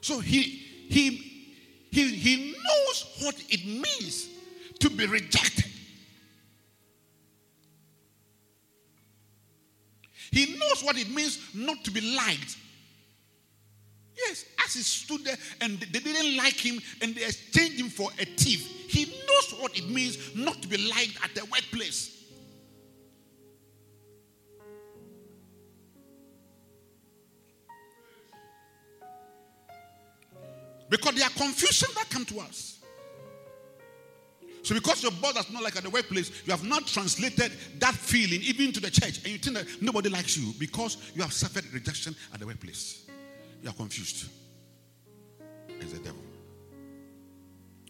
[0.00, 0.42] So he
[0.88, 1.10] he
[1.90, 4.28] he he knows what it means
[4.78, 5.64] to be rejected.
[10.30, 12.56] He knows what it means not to be liked.
[14.16, 18.10] Yes, as he stood there and they didn't like him and they exchanged him for
[18.18, 22.12] a thief, he knows what it means not to be liked at the workplace.
[30.88, 32.78] Because there are confusion that come to us.
[34.62, 37.94] So because your boss does not like at the workplace, you have not translated that
[37.94, 41.32] feeling even to the church, and you think that nobody likes you because you have
[41.32, 43.05] suffered rejection at the workplace.
[43.62, 44.28] You are confused.
[45.68, 46.20] It's the devil.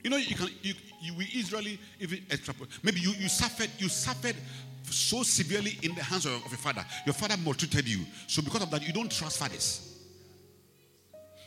[0.02, 2.70] You know, you can you, you we Israeli even extrapolate.
[2.82, 4.36] Maybe you, you suffered you suffered
[4.84, 6.84] so severely in the hands of, of your father.
[7.04, 8.04] Your father maltreated you.
[8.26, 9.96] So because of that, you don't trust fathers.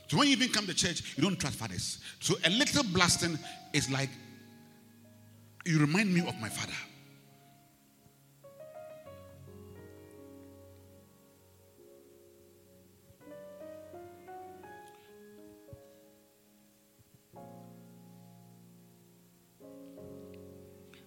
[0.08, 2.00] So when you even come to church, you don't trust fathers.
[2.20, 3.38] So a little blasting
[3.74, 4.10] is like,
[5.66, 6.74] you remind me of my father.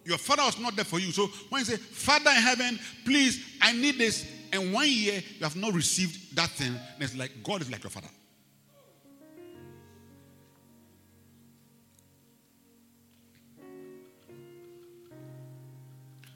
[0.05, 1.12] Your father was not there for you.
[1.12, 5.44] So when you say, Father in heaven, please, I need this, and one year you
[5.44, 8.09] have not received that thing, it's like God is like your father.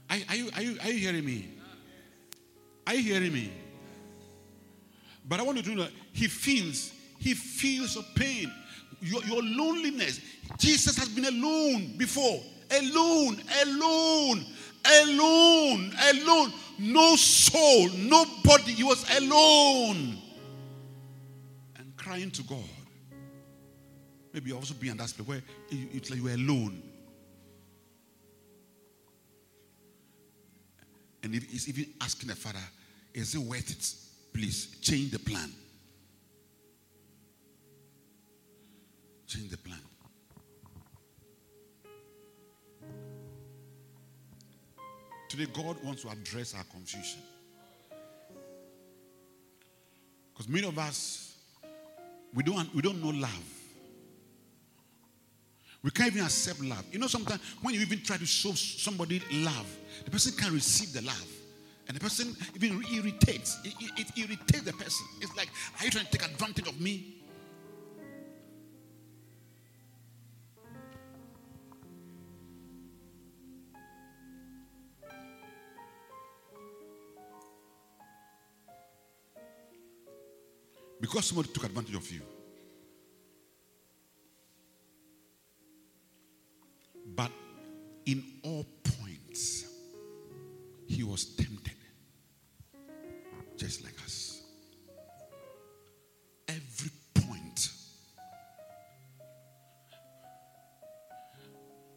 [0.08, 1.48] Are, are, you, are, you, are you hearing me?
[2.86, 3.52] Are you hearing me?
[5.28, 8.52] But I want you to know that he feels, he feels a pain.
[9.00, 10.20] Your, your loneliness.
[10.58, 12.40] Jesus has been alone before.
[12.70, 14.44] Alone, alone,
[15.02, 16.52] alone, alone.
[16.78, 18.72] No soul, nobody.
[18.72, 20.18] He was alone.
[21.76, 22.58] And crying to God.
[24.32, 26.82] Maybe you also be in that place where it's like you were alone.
[31.22, 32.60] And he's even asking the father,
[33.14, 33.94] is it worth it?
[34.32, 35.50] Please change the plan.
[39.26, 39.80] Change the plan.
[45.28, 47.20] Today, God wants to address our confusion.
[50.32, 51.36] Because many of us,
[52.34, 53.52] we don't, we don't know love.
[55.82, 56.84] We can't even accept love.
[56.90, 59.66] You know, sometimes when you even try to show somebody love,
[60.04, 61.28] the person can't receive the love.
[61.88, 63.58] And the person even irritates.
[63.64, 65.06] It, it, it irritates the person.
[65.20, 65.48] It's like,
[65.78, 67.15] are you trying to take advantage of me?
[81.07, 82.20] Because somebody took advantage of you.
[87.14, 87.30] But
[88.07, 89.66] in all points,
[90.88, 91.76] he was tempted,
[93.57, 94.42] just like us.
[96.48, 97.70] Every point.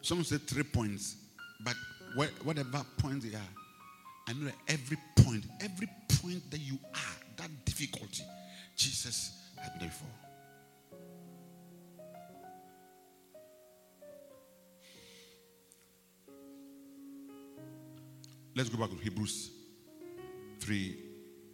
[0.01, 1.16] Someone said three points,
[1.66, 1.74] but
[2.43, 3.41] whatever point they are,
[4.28, 5.89] I know that every point, every
[6.22, 8.24] point that you are, that difficulty,
[8.80, 10.05] Jesus had there for.
[18.55, 19.51] Let's go back to Hebrews
[20.61, 20.97] 3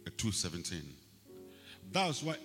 [0.06, 0.82] uh, 217.
[1.90, 2.36] That's why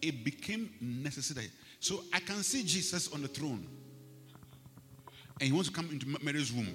[0.00, 1.50] it became necessary.
[1.78, 3.66] So I can see Jesus on the throne.
[5.40, 6.74] And he wants to come into Mary's womb.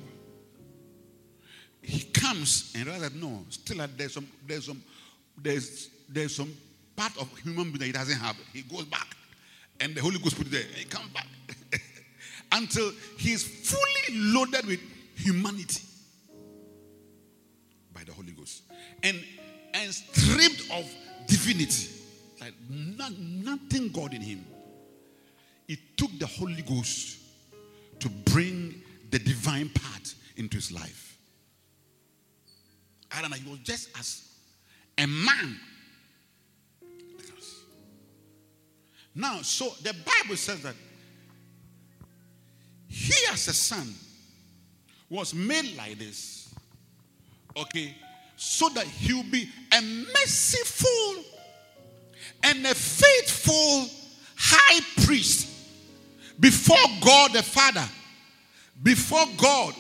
[1.81, 4.83] He comes and that no, still there's some there's some
[5.41, 6.53] there's there's some
[6.97, 8.35] part of human being that he doesn't have.
[8.51, 9.15] He goes back.
[9.79, 10.63] And the Holy Ghost put it there.
[10.75, 11.27] He comes back.
[12.51, 14.79] Until he's fully loaded with
[15.15, 15.83] humanity
[17.93, 18.63] by the Holy Ghost.
[19.03, 19.23] And
[19.73, 20.91] and stripped of
[21.27, 21.89] divinity.
[22.41, 24.45] Like not, nothing God in him.
[25.67, 27.19] It took the Holy Ghost
[27.99, 28.81] to bring
[29.11, 31.17] the divine part into his life.
[33.11, 34.29] I don't know, he was just as
[34.97, 35.59] a man
[39.17, 40.75] Now, so the Bible says that
[42.87, 43.91] he, as a son,
[45.09, 46.53] was made like this,
[47.55, 47.95] okay,
[48.35, 51.23] so that he will be a merciful
[52.43, 53.89] and a faithful
[54.37, 55.49] high priest
[56.39, 57.89] before God the Father,
[58.83, 59.73] before God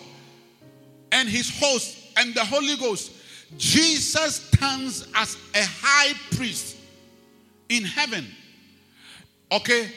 [1.11, 3.11] and his host and the Holy Ghost.
[3.55, 6.75] Jesus stands as a high priest
[7.69, 8.25] in heaven
[9.51, 9.89] Okay?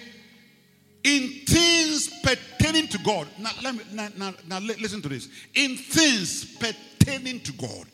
[1.02, 3.26] In things pertaining to God.
[3.38, 5.28] Now, let me, now, now, now listen to this.
[5.54, 7.86] In things pertaining to God.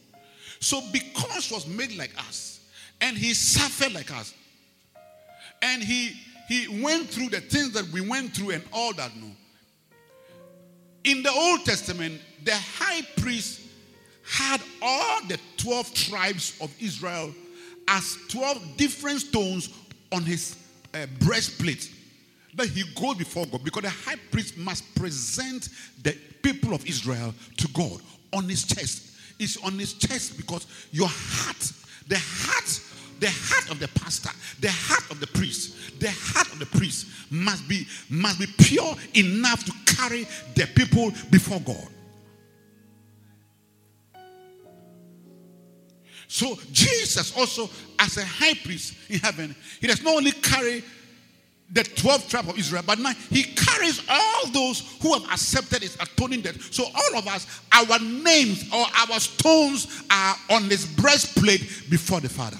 [0.60, 2.60] So, because was made like us,
[3.00, 4.34] and he suffered like us,
[5.62, 6.16] and he
[6.48, 9.14] he went through the things that we went through and all that.
[9.16, 9.28] No.
[11.04, 13.62] In the Old Testament, the high priest
[14.24, 17.32] had all the 12 tribes of Israel
[17.88, 19.70] as 12 different stones
[20.12, 20.56] on his
[21.20, 21.90] breastplate
[22.54, 25.68] that he goes before God because the high priest must present
[26.02, 28.00] the people of Israel to God
[28.32, 29.12] on his chest.
[29.38, 31.72] It's on his chest because your heart,
[32.08, 32.80] the heart,
[33.20, 34.30] the heart of the pastor,
[34.60, 38.94] the heart of the priest, the heart of the priest must be must be pure
[39.14, 41.88] enough to carry the people before God.
[46.36, 50.84] So Jesus also, as a high priest in heaven, he does not only carry
[51.72, 55.94] the 12 tribes of Israel, but now he carries all those who have accepted his
[55.94, 56.74] atoning death.
[56.74, 62.28] So all of us, our names or our stones are on his breastplate before the
[62.28, 62.58] Father.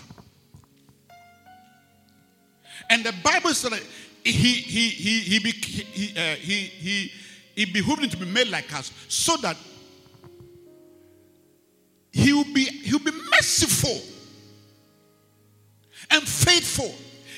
[2.88, 3.82] And the Bible said that
[4.24, 7.12] he he he he he uh, he, he,
[7.54, 9.58] he behooved him to be made like us, so that
[12.16, 14.00] he will be he will be merciful
[16.10, 16.94] and faithful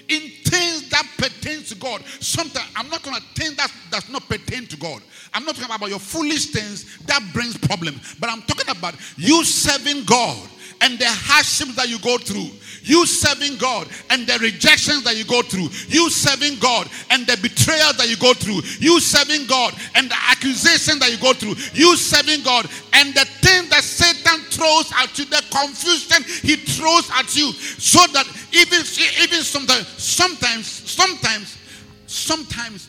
[0.08, 2.02] in things that pertain to God.
[2.20, 5.02] Sometimes I'm not going to things that does not pertain to God.
[5.34, 9.44] I'm not talking about your foolish things that brings problems, but I'm talking about you
[9.44, 10.48] serving God
[10.80, 12.50] and the hardships that you go through.
[12.82, 15.68] You serving God and the rejections that you go through.
[15.88, 18.62] You serving God and the betrayal that you go through.
[18.80, 21.54] You serving God and the accusation that you go through.
[21.74, 27.10] You serving God and the thing that Satan throws at you, the confusion he throws
[27.12, 28.80] at you, so that even
[29.22, 31.58] even sometimes, sometimes, sometimes,
[32.06, 32.88] sometimes,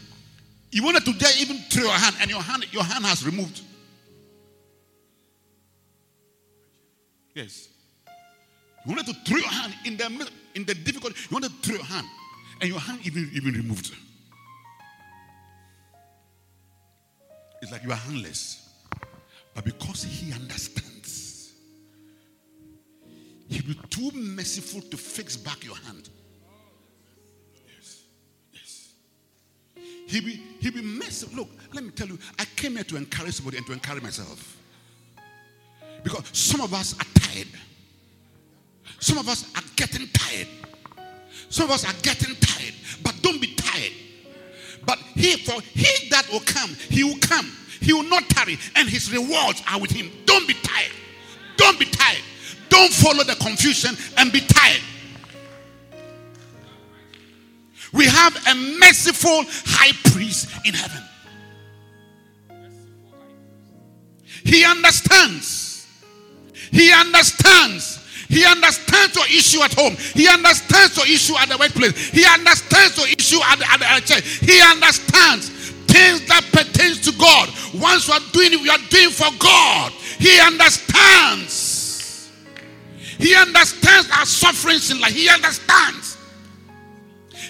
[0.71, 3.61] you wanted to dare even throw your hand, and your hand, your hand has removed.
[7.33, 7.68] Yes.
[8.85, 11.15] You wanted to throw your hand in the in the difficult.
[11.29, 12.07] You wanted to throw your hand,
[12.61, 13.93] and your hand even even removed.
[17.61, 18.69] It's like you are handless,
[19.53, 21.53] but because He understands,
[23.49, 26.09] He'll be too merciful to fix back your hand.
[27.67, 28.03] Yes,
[28.53, 28.93] yes.
[30.07, 31.39] He'll be he'll be merciful.
[31.39, 34.55] Look, let me tell you, I came here to encourage somebody and to encourage myself.
[36.01, 37.47] Because some of us are tired.
[38.99, 40.47] Some of us are getting tired.
[41.49, 42.73] Some of us are getting tired.
[43.03, 43.91] But don't be tired.
[44.85, 47.51] But he for he that will come, he will come.
[47.81, 50.11] He will not tarry, and his rewards are with him.
[50.25, 50.91] Don't be tired.
[51.55, 52.21] Don't be tired.
[52.67, 54.81] Don't follow the confusion and be tired.
[57.91, 61.03] We have a merciful high priest in heaven.
[64.43, 65.87] He understands.
[66.71, 67.98] He understands
[68.29, 69.97] he understands your issue at home.
[70.13, 71.97] He understands your issue at the workplace.
[72.09, 74.23] He understands your issue at the, at the, at the church.
[74.45, 75.49] He understands
[75.89, 77.49] things that pertains to God.
[77.73, 79.91] Once you are doing it, you are doing for God.
[80.19, 82.29] He understands.
[83.17, 85.13] He understands our sufferings in life.
[85.13, 86.17] He understands.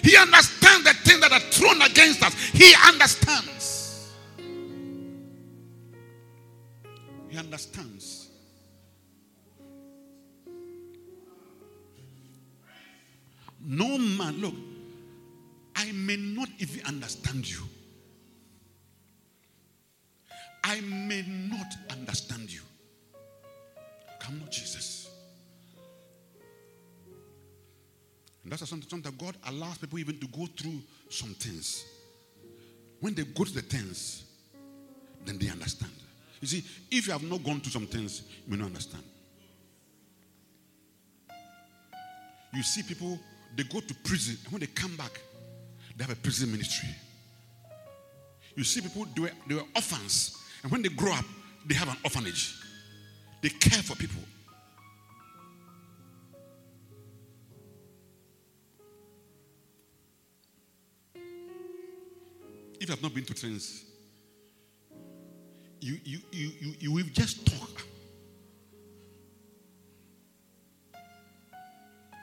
[0.02, 2.34] He understands the things that are thrown against us.
[2.54, 4.14] He understands.
[7.28, 8.19] He understands.
[13.62, 14.54] No man, look,
[15.76, 17.60] I may not even understand you.
[20.64, 22.60] I may not understand you.
[24.20, 25.10] Come on, Jesus.
[28.42, 31.84] And that's something that God allows people even to go through some things.
[33.00, 34.24] When they go to the things,
[35.24, 35.92] then they understand.
[36.40, 39.02] You see, if you have not gone through some things, you may not understand.
[42.54, 43.18] You see people
[43.56, 45.20] they go to prison, and when they come back,
[45.96, 46.88] they have a prison ministry.
[48.54, 51.24] You see, people, they were, they were orphans, and when they grow up,
[51.66, 52.54] they have an orphanage.
[53.42, 54.22] They care for people.
[62.80, 63.84] If you have not been to trains,
[65.80, 67.79] you, you, you, you, you will just talk.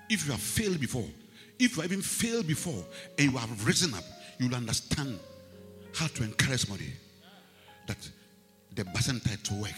[0.09, 1.05] If you have failed before,
[1.59, 2.83] if you have even failed before
[3.17, 4.03] and you have risen up,
[4.39, 5.19] you'll understand
[5.95, 6.93] how to encourage somebody
[7.87, 7.97] that
[8.75, 9.71] the tied to work.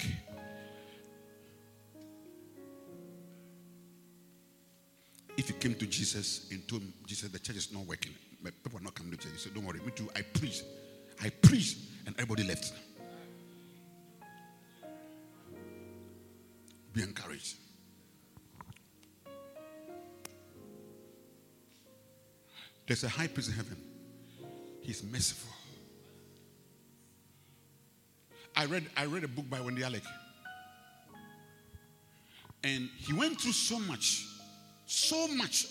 [5.38, 8.14] If you came to Jesus and told him, Jesus, the church is not working,
[8.44, 10.10] people are not coming to church, he said, Don't worry, me too.
[10.16, 10.64] I preach.
[11.24, 12.74] I preach, and everybody left.
[16.94, 17.56] Be encouraged.
[22.90, 23.78] There's a high priest in heaven.
[24.82, 25.54] He's merciful.
[28.56, 30.02] I read I read a book by Wendy Alec.
[32.64, 34.26] And he went through so much,
[34.88, 35.68] so much.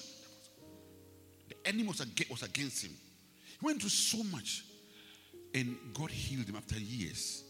[1.49, 2.01] The enemy was
[2.43, 2.93] against, him.
[3.61, 4.63] He went through so much.
[5.53, 7.43] And God healed him after years.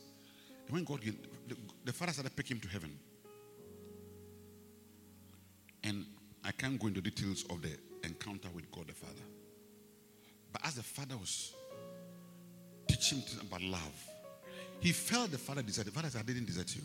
[0.66, 2.98] And when God, the, the father started taking him to heaven.
[5.84, 6.06] And
[6.42, 9.37] I can't go into details of the encounter with God the Father.
[10.52, 11.54] But as the father was
[12.86, 14.08] teaching him about love,
[14.80, 15.92] he felt the father deserted.
[15.92, 16.82] The father said, I didn't desert you.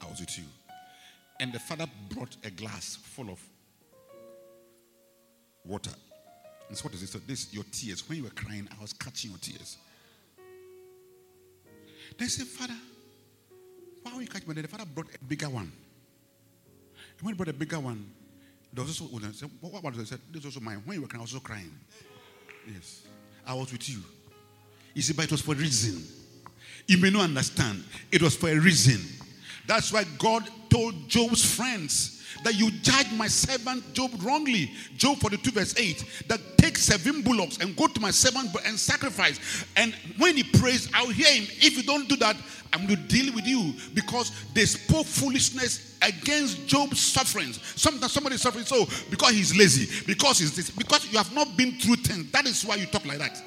[0.00, 0.44] I was with you.
[1.40, 3.40] And the father brought a glass full of
[5.64, 5.92] water.
[6.68, 7.10] And so what is this?
[7.10, 8.08] So this your tears.
[8.08, 9.78] When you were crying, I was catching your tears.
[12.18, 12.76] They said, Father,
[14.02, 14.46] why are you catching?
[14.46, 15.70] But the father brought a bigger one.
[17.18, 18.10] And when he brought a bigger one,
[18.72, 20.82] there was also I said, what said, This is also mine.
[20.84, 21.70] When you were crying, I was also crying.
[22.72, 23.02] Yes.
[23.46, 24.00] I was with you.
[24.94, 26.02] You see, but it was for a reason.
[26.86, 27.84] You may not understand.
[28.10, 29.00] It was for a reason.
[29.66, 34.70] That's why God told Job's friends that you judge my servant Job wrongly.
[34.96, 36.24] Job 42, verse 8.
[36.28, 39.64] That take seven bullocks and go to my servant and sacrifice.
[39.76, 41.44] And when he prays, I'll hear him.
[41.60, 42.36] If you don't do that,
[42.72, 47.60] I'm going to deal with you because they spoke foolishness against Job's sufferings.
[47.76, 51.56] Sometimes somebody is suffering so because he's lazy, because he's this, because you have not
[51.56, 52.30] been through things.
[52.32, 53.42] That is why you talk like that.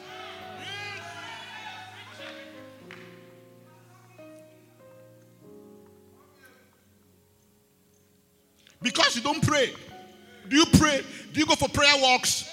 [8.82, 9.74] Because you don't pray.
[10.50, 11.02] Do you pray?
[11.34, 12.50] Do you go for prayer walks?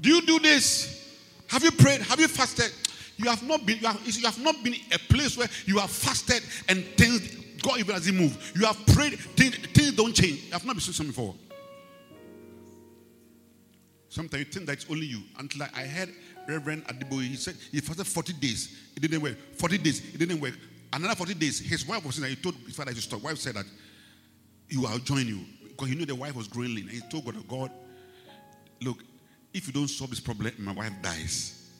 [0.00, 1.18] Do you do this?
[1.48, 2.02] Have you prayed?
[2.02, 2.72] Have you fasted?
[3.16, 5.90] You have not been, you have, you have not been a place where you have
[5.90, 8.56] fasted and things, God even has moved.
[8.56, 10.50] You have prayed, things, things don't change.
[10.52, 11.34] I've not been seeing something before.
[14.08, 15.22] Sometimes you think that it's only you.
[15.38, 16.10] Until I heard
[16.46, 18.76] Reverend Adeboye, he said he fasted 40 days.
[18.94, 19.36] It didn't work.
[19.56, 20.54] 40 days, it didn't work.
[20.92, 23.22] Another 40 days, his wife was saying that he told his father to stop.
[23.22, 23.64] Wife said that
[24.68, 25.40] you I'll join you.
[25.68, 26.88] Because he knew the wife was growing lean.
[26.88, 27.70] And he told God, God,
[28.82, 29.02] look,
[29.54, 31.70] if you don't solve this problem, my wife dies.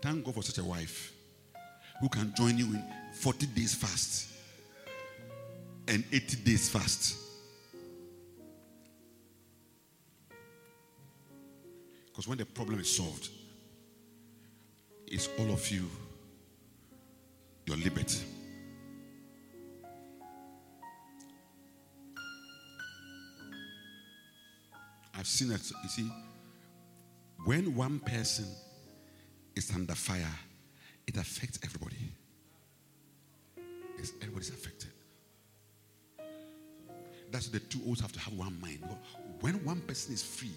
[0.00, 1.13] Thank God for such a wife
[2.04, 2.84] who can join you in
[3.14, 4.28] 40 days fast
[5.88, 7.16] and 80 days fast.
[12.04, 13.30] Because when the problem is solved,
[15.06, 15.88] it's all of you,
[17.64, 18.20] your liberty.
[25.16, 25.72] I've seen it.
[25.82, 26.12] You see,
[27.46, 28.44] when one person
[29.56, 30.28] is under fire,
[31.06, 31.96] it affects everybody.
[33.98, 34.90] Yes, everybody's affected.
[37.30, 38.84] That's the two always have to have one mind.
[39.40, 40.54] When one person is free,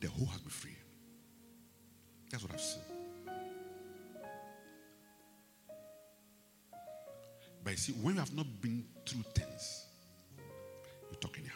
[0.00, 0.76] the whole has to be free.
[2.30, 2.82] That's what I've seen.
[7.64, 9.86] But you see, when you have not been through things,
[11.10, 11.54] you talk anyhow.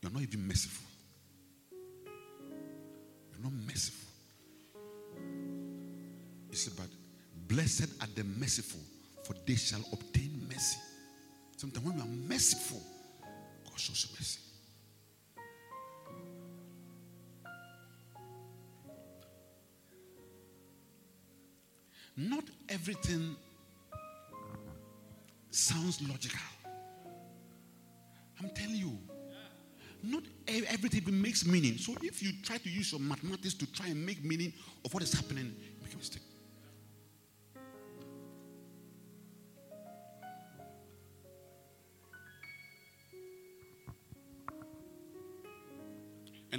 [0.00, 0.86] You're not even merciful.
[3.30, 4.09] You're not merciful.
[6.50, 6.88] You see, but
[7.48, 8.80] blessed are the merciful,
[9.24, 10.78] for they shall obtain mercy.
[11.56, 12.80] Sometimes when we are merciful,
[13.64, 14.40] God shows mercy.
[22.16, 23.36] Not everything
[25.50, 26.38] sounds logical.
[28.42, 28.98] I'm telling you,
[30.02, 31.76] not everything makes meaning.
[31.78, 34.52] So if you try to use your mathematics to try and make meaning
[34.84, 36.22] of what is happening, you make a mistake.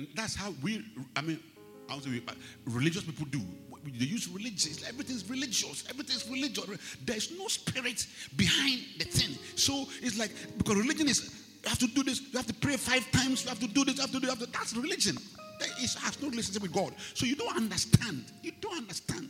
[0.02, 0.84] And that's how we,
[1.16, 1.40] I mean,
[1.88, 2.34] I was, uh,
[2.66, 3.42] religious people do.
[3.84, 4.72] They use religion.
[4.88, 5.88] Everything's religious.
[5.90, 6.66] Everything's religious.
[7.06, 9.38] There's no spirit behind the thing.
[9.56, 12.22] So it's like, because religion is you have to do this.
[12.22, 13.44] You have to pray five times.
[13.44, 13.96] You have to do this.
[13.96, 14.52] You have to do that.
[14.52, 15.18] That's religion.
[15.60, 16.94] That is, has no relationship with God.
[17.14, 18.26] So you don't understand.
[18.42, 19.30] You don't understand.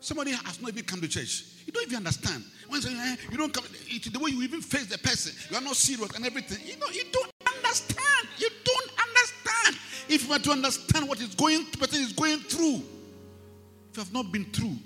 [0.00, 1.44] Somebody has not even come to church.
[1.72, 2.44] You don't even understand.
[2.68, 5.32] When you, say, eh, you don't come, it's the way you even face the person,
[5.50, 6.58] you are not serious and everything.
[6.66, 8.28] You know, you don't understand.
[8.36, 9.76] You don't understand.
[10.08, 12.82] If you were to understand what is going, person is going through,
[13.90, 14.76] if you have not been through,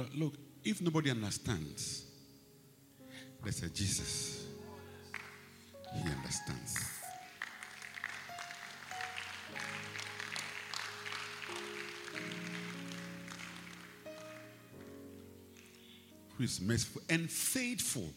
[0.00, 0.34] Know look,
[0.64, 2.06] if nobody understands,
[3.44, 4.46] they a Jesus.
[5.94, 6.78] He understands.
[16.36, 18.08] Who is merciful and faithful.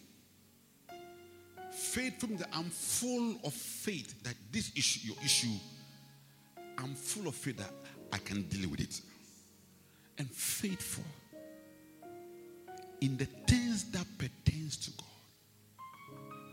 [1.71, 5.57] Faithful I'm full of faith that this issue, your issue,
[6.77, 7.73] I'm full of faith that
[8.13, 9.01] I can deal with it.
[10.17, 11.03] And faithful
[13.03, 15.05] in the things that pertains to God.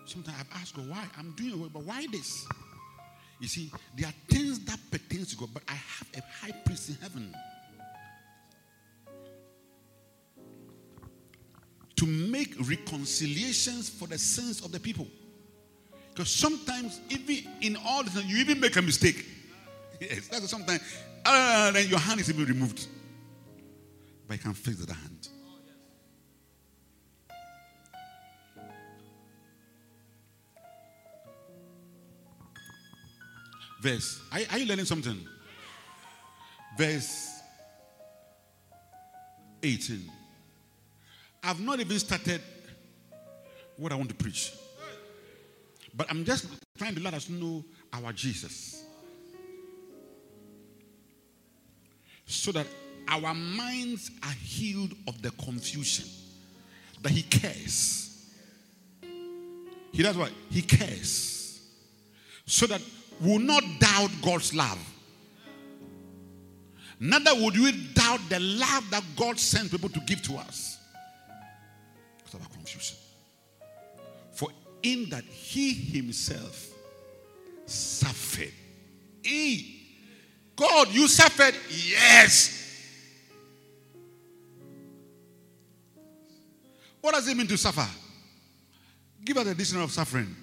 [0.04, 2.44] Sometimes I've asked God why I'm doing it, but why this?
[3.38, 6.88] You see, there are things that pertains to God, but I have a high priest
[6.88, 7.32] in heaven.
[11.94, 15.06] To make reconciliations for the sins of the people.
[16.08, 19.24] Because sometimes, even in all this, you even make a mistake.
[20.00, 20.82] Yes, that's sometimes,
[21.24, 22.88] uh, then your hand is even removed.
[24.26, 25.28] But you can fix that hand.
[33.80, 35.26] Verse, are, are you learning something?
[36.76, 37.40] Verse
[39.62, 40.10] 18.
[41.42, 42.42] I've not even started
[43.76, 44.52] what I want to preach.
[45.94, 48.84] But I'm just trying to let us know our Jesus.
[52.26, 52.66] So that
[53.08, 56.06] our minds are healed of the confusion
[57.02, 58.28] that He cares.
[59.92, 60.30] He does what?
[60.50, 61.60] He cares.
[62.46, 62.80] So that
[63.20, 64.78] we will not doubt God's love.
[67.00, 70.78] Neither would we doubt the love that God sent people to give to us.
[72.18, 72.96] Because of our confusion.
[74.32, 74.50] For
[74.82, 76.68] in that he himself
[77.64, 78.52] suffered.
[79.22, 79.78] He.
[80.54, 81.54] God, you suffered?
[81.70, 82.58] Yes.
[87.00, 87.88] What does it mean to suffer?
[89.24, 90.36] Give us a dictionary of suffering.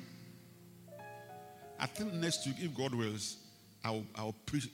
[1.80, 3.38] I think next week, if God wills,
[3.84, 4.70] I'll, I'll preach.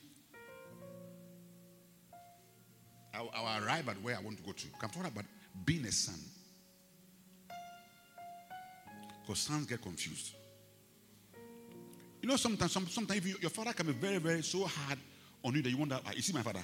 [3.14, 4.68] I'll, I'll, arrive at where I want to go to.
[4.82, 5.26] I'm talking about
[5.66, 6.16] being a son.
[9.22, 10.34] Because sons get confused.
[12.22, 14.98] You know, sometimes, some, sometimes you, your father can be very, very so hard
[15.44, 16.62] on you that you wonder, ah, is he my father?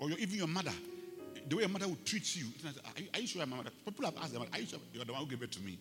[0.00, 0.72] Or even your mother,
[1.48, 2.46] the way your mother would treat you.
[2.64, 3.70] Are you, are you sure my mother?
[3.84, 5.78] People have asked them, are you sure you're the one who gave it to me?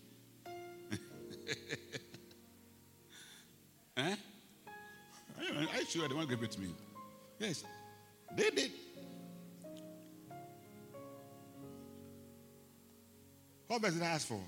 [3.97, 4.15] eh?
[5.39, 6.69] Are you sure you're the one who gave it to me?
[7.39, 7.63] Yes.
[8.35, 8.71] They did.
[13.67, 14.39] What verse did I ask for?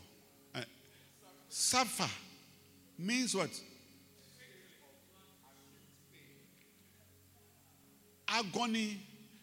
[0.56, 0.62] Uh,
[1.50, 2.10] suffer
[2.98, 3.50] means what?
[8.28, 9.00] Agony,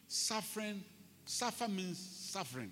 [0.09, 0.83] suffering.
[1.25, 2.71] Suffer means suffering.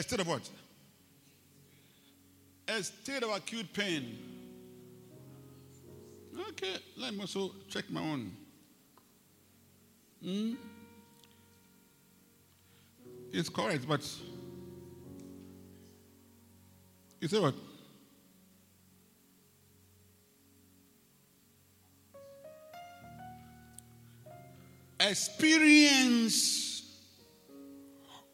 [0.00, 0.48] State of what?
[2.76, 4.18] A state of acute pain.
[6.48, 8.32] Okay, let me also check my own.
[10.20, 10.54] Hmm?
[13.32, 14.04] It's correct, but
[17.20, 17.54] you say what?
[24.98, 26.82] Experience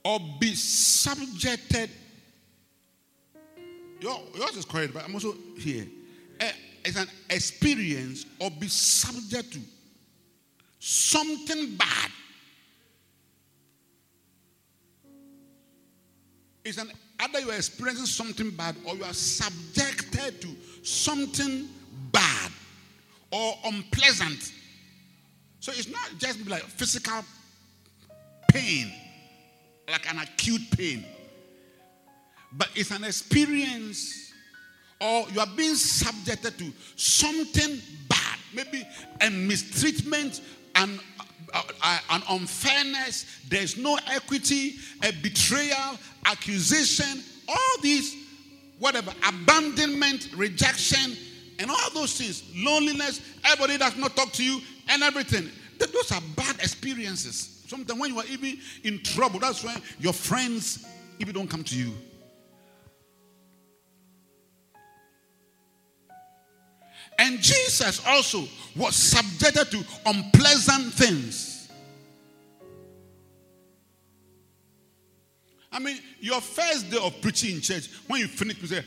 [0.02, 1.90] or be subjected.
[4.00, 5.86] Your, yours is correct, but I'm also here.
[6.84, 9.60] It's an experience or be subject to
[10.78, 12.10] something bad.
[16.64, 16.90] It's an
[17.20, 20.48] either you are experiencing something bad or you are subjected to
[20.82, 21.68] something
[22.12, 22.50] bad
[23.30, 24.52] or unpleasant.
[25.60, 27.22] So it's not just like physical
[28.50, 28.90] pain,
[29.90, 31.04] like an acute pain,
[32.52, 34.32] but it's an experience
[35.00, 38.86] or you are being subjected to something bad, maybe
[39.22, 40.42] a mistreatment
[40.74, 41.00] and
[41.52, 48.14] uh, uh, an unfairness, there's no equity, a betrayal, accusation, all these,
[48.78, 51.16] whatever, abandonment, rejection,
[51.58, 55.50] and all those things, loneliness, everybody does not talk to you, and everything.
[55.78, 57.64] Those are bad experiences.
[57.66, 60.86] Sometimes when you are even in trouble, that's when your friends
[61.18, 61.92] even don't come to you.
[67.20, 68.44] And Jesus also
[68.74, 71.70] was subjected to unpleasant things.
[75.70, 78.84] I mean, your first day of preaching in church, when you finish, you say,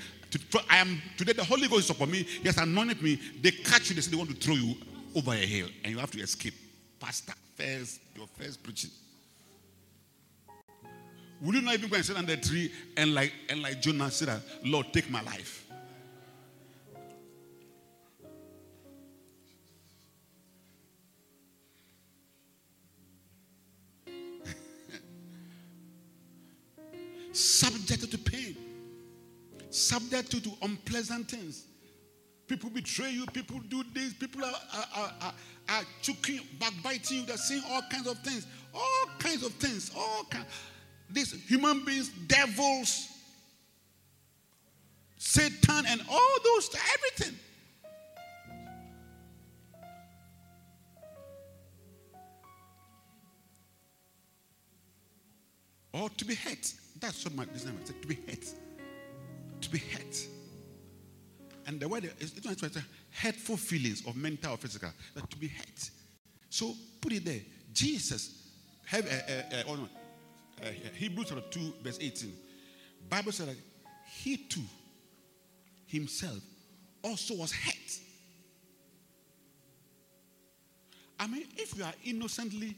[0.67, 3.19] I am today the Holy Ghost is upon me, he has anointed me.
[3.39, 4.75] They catch you, they say they want to throw you
[5.15, 6.55] over a hill, and you have to escape.
[6.99, 8.89] pastor first, your first preaching.
[11.39, 14.09] Will you not even go and sit under the tree and like and like Jonah
[14.09, 15.62] said, Lord, take my life?
[27.33, 28.55] Subjected to pain,
[29.69, 31.65] subjected to unpleasant things.
[32.47, 35.33] People betray you, people do this, people are, are, are,
[35.69, 40.23] are, choking, backbiting you, they're saying all kinds of things, all kinds of things, all
[40.29, 40.45] kinds
[41.13, 43.07] these human beings, devils,
[45.17, 47.39] Satan, and all those, everything.
[55.93, 56.73] Or to be hurt.
[57.03, 58.01] That's design said.
[58.01, 58.45] To be hurt.
[59.59, 60.27] To be hurt.
[61.67, 62.33] And the word is
[63.11, 64.89] hurtful feelings of mental or physical.
[65.13, 65.89] That to be hurt.
[66.49, 67.41] So put it there.
[67.73, 68.47] Jesus
[68.85, 69.89] have a, oh no,
[70.61, 72.31] uh, Hebrews chapter 2, verse 18.
[73.09, 73.57] Bible said that
[74.09, 74.61] he too
[75.85, 76.39] himself
[77.03, 77.99] also was hurt.
[81.19, 82.77] I mean, if you are innocently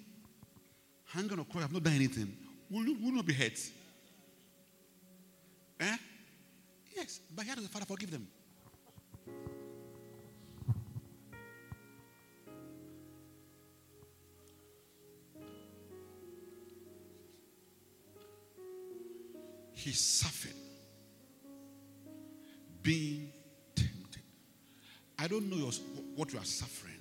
[1.13, 2.35] hanging on a cross, have not done anything,
[2.71, 3.59] will you will not be hurt?
[5.79, 5.97] Eh?
[6.95, 8.27] Yes, but how does the Father forgive them?
[19.85, 20.51] he suffered
[22.81, 23.31] being
[23.75, 24.23] tempted.
[25.19, 25.69] I don't know
[26.15, 26.93] what you are suffering.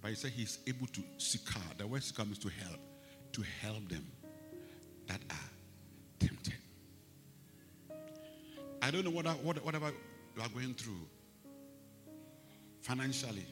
[0.00, 1.78] But he said he's able to seek out.
[1.78, 2.78] The word seek means to help.
[3.32, 4.06] To help them
[5.10, 5.50] that are
[6.20, 6.54] tempted.
[8.80, 9.92] I don't know what, what, whatever
[10.36, 11.02] you are going through
[12.80, 13.44] financially,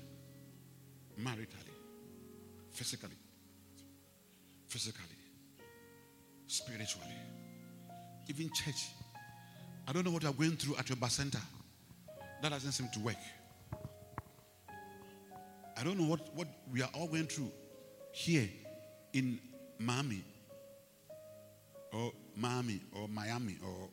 [1.20, 1.74] maritally,
[2.70, 3.16] physically,
[4.68, 5.16] physically
[6.46, 7.06] spiritually.
[8.28, 8.90] Even church.
[9.86, 11.40] I don't know what you're going through at your bar center.
[12.40, 13.16] That doesn't seem to work.
[15.76, 17.50] I don't know what, what we are all going through
[18.12, 18.48] here
[19.12, 19.40] in
[19.78, 20.22] Miami
[21.92, 23.88] or Miami or Miami or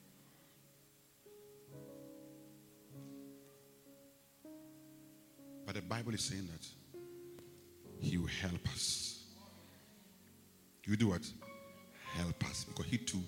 [5.66, 6.68] but the Bible is saying that
[8.00, 9.24] He will help us.
[10.86, 11.22] You do what?
[12.16, 13.22] help us because he too,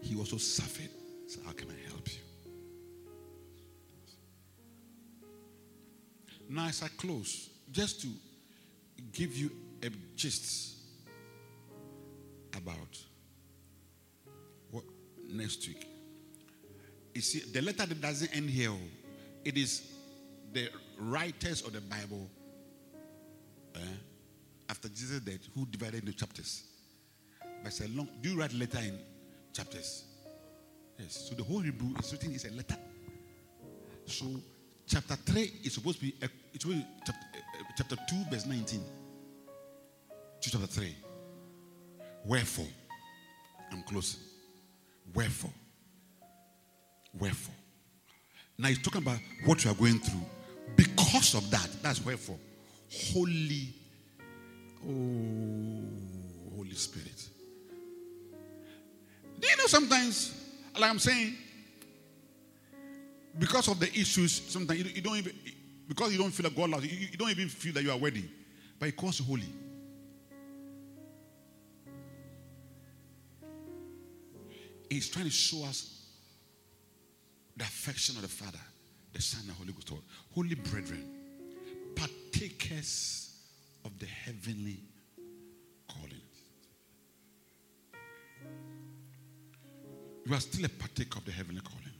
[0.00, 0.88] he also suffered.
[1.26, 2.18] So, how can I help you?
[6.48, 8.08] Now, as I close, just to
[9.12, 9.50] give you
[9.82, 10.76] a gist
[12.56, 12.98] about
[15.32, 15.86] next week.
[17.14, 18.72] You see, the letter that doesn't end here,
[19.44, 19.90] it is
[20.52, 20.68] the
[20.98, 22.28] writers of the Bible
[23.74, 23.78] eh,
[24.68, 26.64] after Jesus' death who divided the chapters.
[27.62, 28.08] But it's a long.
[28.20, 28.98] Do you write letter in
[29.52, 30.04] chapters?
[30.98, 31.28] Yes.
[31.28, 32.76] So the whole Hebrew is written is a letter.
[34.06, 34.26] So
[34.86, 38.46] chapter three is supposed to be it's supposed to be chapter, uh, chapter two verse
[38.46, 38.82] nineteen.
[40.40, 40.96] To chapter three.
[42.24, 42.68] Wherefore,
[43.72, 44.20] I'm closing.
[45.14, 45.52] Wherefore,
[47.18, 47.54] wherefore.
[48.58, 50.20] Now he's talking about what you are going through.
[50.76, 52.38] Because of that, that's wherefore.
[53.12, 53.74] Holy,
[54.86, 57.28] oh, Holy Spirit.
[59.40, 60.34] Do you know sometimes,
[60.78, 61.34] like I'm saying,
[63.38, 65.32] because of the issues, sometimes you, don't even,
[65.88, 67.96] because you don't feel like God loves you, you, don't even feel that you are
[67.96, 68.24] worthy,
[68.78, 69.48] but He calls you holy.
[74.90, 76.04] He's trying to show us
[77.56, 78.58] the affection of the Father,
[79.12, 79.92] the Son, and the Holy Ghost.
[80.34, 81.08] Holy brethren,
[81.94, 83.36] partakers
[83.84, 84.80] of the heavenly
[85.88, 86.20] calling.
[90.30, 91.94] you are still a partaker of the heavenly calling.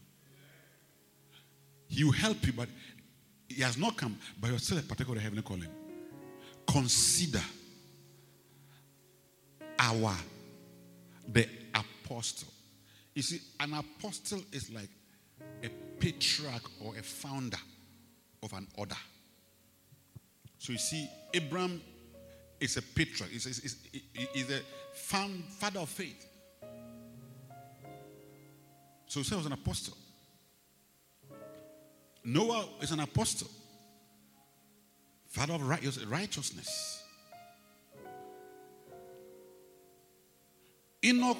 [1.88, 2.68] He will help you, but
[3.49, 5.68] he has not come, but you're still a partaker of the heavenly calling.
[6.66, 7.43] Consider
[9.78, 10.14] our
[11.28, 12.49] the apostle.
[13.15, 14.89] You see, an apostle is like
[15.63, 17.59] a patriarch or a founder
[18.43, 18.97] of an order.
[20.59, 21.81] So you see, Abraham
[22.61, 23.77] is a patriarch, he's, he's,
[24.33, 24.61] he's a
[24.95, 26.27] father of faith.
[29.07, 29.97] So he was an apostle.
[32.23, 33.49] Noah is an apostle,
[35.27, 37.03] father of righteousness.
[41.03, 41.39] Enoch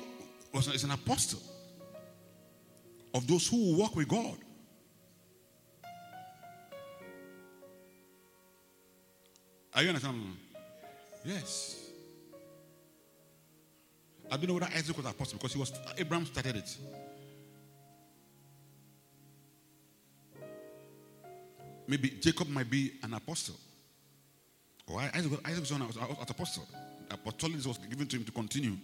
[0.53, 1.41] was is an apostle
[3.14, 4.36] of those who walk with God.
[9.74, 10.36] Are you understanding?
[11.24, 11.76] Yes.
[14.30, 16.76] I don't know whether Isaac was an apostle because he was Abraham started it.
[21.86, 23.56] Maybe Jacob might be an apostle.
[24.86, 26.66] Or Isaac, Isaac was an apostle.
[27.11, 28.76] Apostolic was given to him to continue.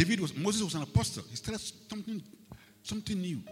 [0.00, 1.22] David was Moses was an apostle.
[1.28, 2.22] He started something,
[2.82, 3.42] something new.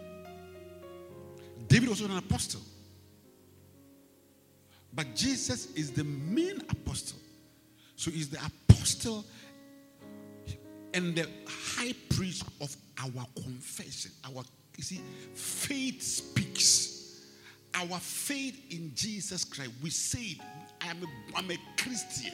[1.67, 2.61] David was an apostle.
[4.91, 7.19] But Jesus is the main apostle.
[7.95, 9.25] So he's the apostle
[10.95, 14.09] and the high priest of our confession.
[14.25, 14.43] Our
[14.75, 15.01] you see,
[15.35, 17.27] faith speaks.
[17.75, 19.69] Our faith in Jesus Christ.
[19.83, 20.39] We say,
[20.81, 22.33] I am a, I'm a Christian.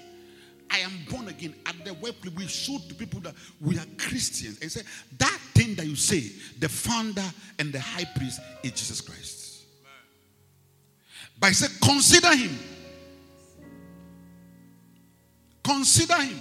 [0.72, 1.56] I am born again.
[1.66, 4.60] At the workplace, we show to people that we are Christians.
[4.62, 4.82] And say,
[5.18, 7.24] that thing that you say, the founder
[7.60, 9.66] and the high priest is Jesus Christ.
[11.40, 12.58] But I said, consider him.
[15.64, 16.40] Consider him.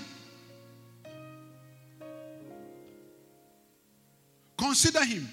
[4.56, 5.28] Consider him.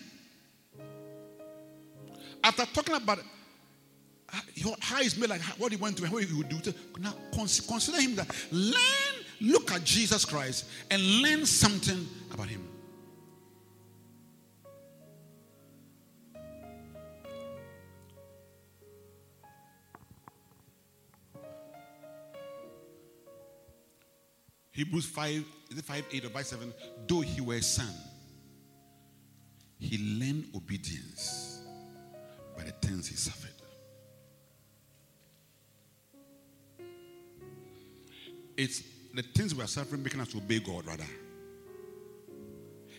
[2.43, 3.19] After talking about
[4.79, 8.01] how he's made, like what he went through, what he would do, to now consider
[8.01, 8.33] him that.
[8.51, 12.67] Learn, look at Jesus Christ and learn something about him.
[24.71, 26.73] Hebrews 5, is it 5 8 or 5 7?
[27.07, 27.93] Though he were a son,
[29.77, 31.61] he learned obedience
[32.57, 33.60] by the things he suffered.
[38.57, 38.83] It's
[39.13, 41.05] the things we are suffering making us obey God, rather.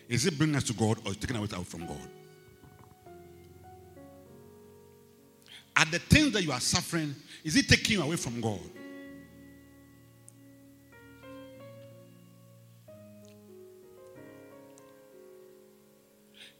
[0.09, 2.09] Is it bringing us to God or is taking us out from God?
[5.75, 8.59] Are the things that you are suffering, is it taking you away from God?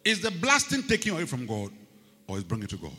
[0.03, 1.71] Is the blasting taking you away from God
[2.27, 2.91] or is bringing it to God?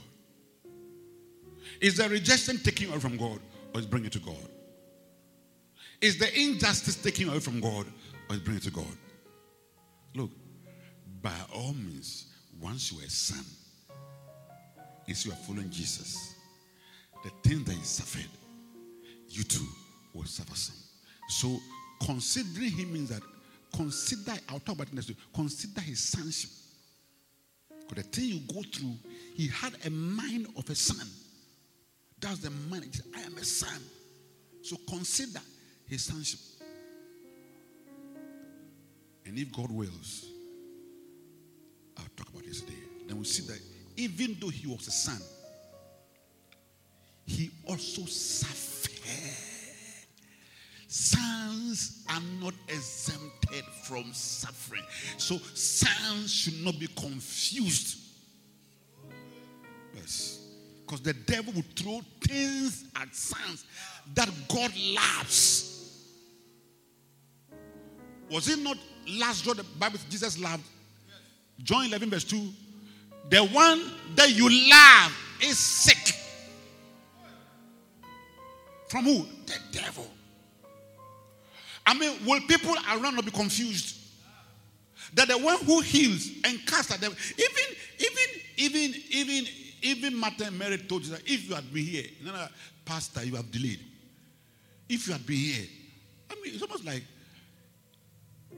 [1.81, 3.41] Is the rejection taking you away from God
[3.75, 4.49] or is bringing it to God?
[6.05, 7.87] Is the injustice taking away from God
[8.29, 8.85] or is bringing it to God?
[10.15, 10.31] Look,
[11.23, 12.27] by all means,
[12.61, 13.43] once you are a son,
[15.09, 16.35] is you are following Jesus,
[17.25, 18.29] the thing that he suffered,
[19.31, 19.67] you too
[20.13, 20.77] will suffer some.
[21.31, 21.59] So
[22.05, 23.23] considering him means that
[23.75, 26.51] consider, I'll talk about it next week, consider his sonship.
[27.89, 28.97] Because the thing you go through,
[29.37, 31.07] he had a mind of a son.
[32.21, 33.01] That's the mind.
[33.17, 33.81] I am a son.
[34.61, 35.41] So consider
[35.95, 36.41] his sonship.
[39.25, 40.27] And if God wills,
[41.97, 42.79] I'll talk about this today.
[43.07, 43.61] Then we'll see that
[43.97, 45.21] even though he was a son,
[47.25, 48.91] he also suffered.
[50.89, 54.83] Sons are not exempted from suffering.
[55.17, 57.99] So sons should not be confused.
[59.95, 60.41] Yes.
[60.85, 63.65] Because the devil will throw things at sons
[64.15, 65.74] that God loves.
[68.31, 68.77] Was it not
[69.19, 70.65] last John the Bible Jesus loved?
[71.63, 72.49] John 11, verse 2.
[73.31, 73.83] The one
[74.17, 76.15] that you love is sick.
[78.89, 79.27] From who?
[79.47, 80.07] The devil.
[81.87, 83.99] I mean, will people around not be confused?
[85.15, 89.53] That the one who heals and casts out devil, even, even, even, even,
[89.83, 92.47] even Martha and Mary told you that if you had been here, no, no,
[92.85, 93.81] Pastor, you have delayed.
[94.89, 95.67] If you had been here,
[96.31, 97.03] I mean, it's almost like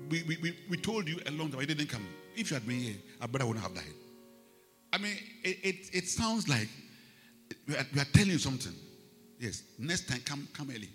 [0.09, 2.07] we, we, we, we told you a long time, it didn't come.
[2.35, 3.85] If you had been here, our brother wouldn't have died.
[4.93, 6.69] I mean, it, it, it sounds like
[7.67, 8.73] we are, we are telling you something.
[9.39, 10.89] Yes, next time, come, come early.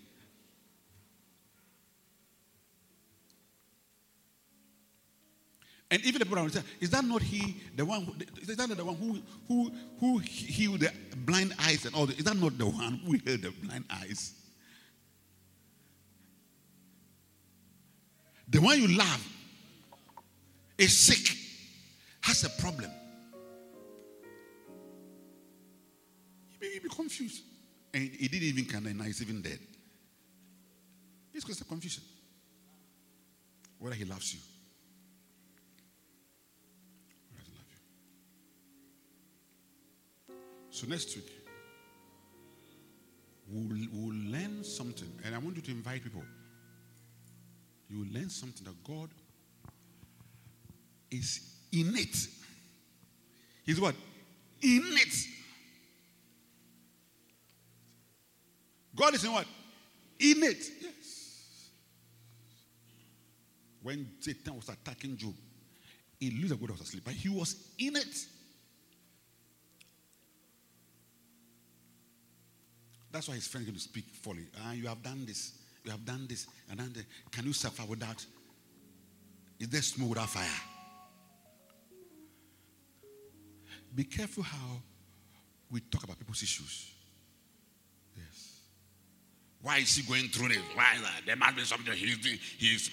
[5.90, 8.78] And even the brother say, is that not he, the one, who, is that not
[8.78, 9.70] the one who, who,
[10.00, 12.18] who healed the blind eyes and all that?
[12.18, 14.32] Is that not the one who healed the blind eyes?
[18.52, 19.26] The one you love
[20.76, 21.36] is sick,
[22.20, 22.90] has a problem.
[26.50, 27.42] You may be confused.
[27.94, 29.58] And he didn't even come and now he's even dead.
[31.34, 32.02] It's because of confusion.
[33.78, 34.40] Whether he loves you
[40.72, 41.30] So next week,
[43.46, 45.12] we'll, we'll learn something.
[45.22, 46.22] And I want you to invite people.
[47.92, 49.10] You will learn something that God
[51.10, 51.40] is
[51.70, 52.26] innate.
[53.66, 53.94] He's what?
[54.62, 55.28] Innate.
[58.96, 59.46] God is in what?
[60.20, 60.64] In it.
[60.80, 61.68] Yes.
[63.82, 65.34] When Satan was attacking Job,
[66.18, 68.26] he looked like God was asleep, but he was in it.
[73.10, 74.46] That's why his friend going to speak fully.
[74.64, 75.58] Ah, you have done this.
[75.84, 76.46] You have done this.
[76.70, 78.24] And then the, can you suffer without?
[79.58, 80.46] Is there smoke without fire?
[83.94, 84.80] Be careful how
[85.70, 86.92] we talk about people's issues.
[88.16, 88.60] Yes.
[89.60, 90.62] Why is he going through this?
[90.74, 90.96] Why?
[91.26, 92.38] There must be something he's doing.
[92.58, 92.90] He's.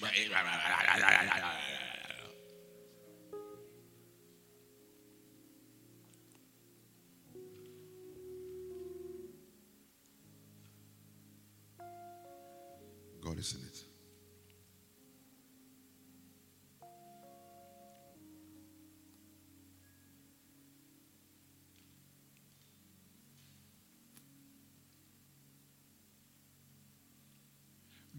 [13.40, 13.84] In it.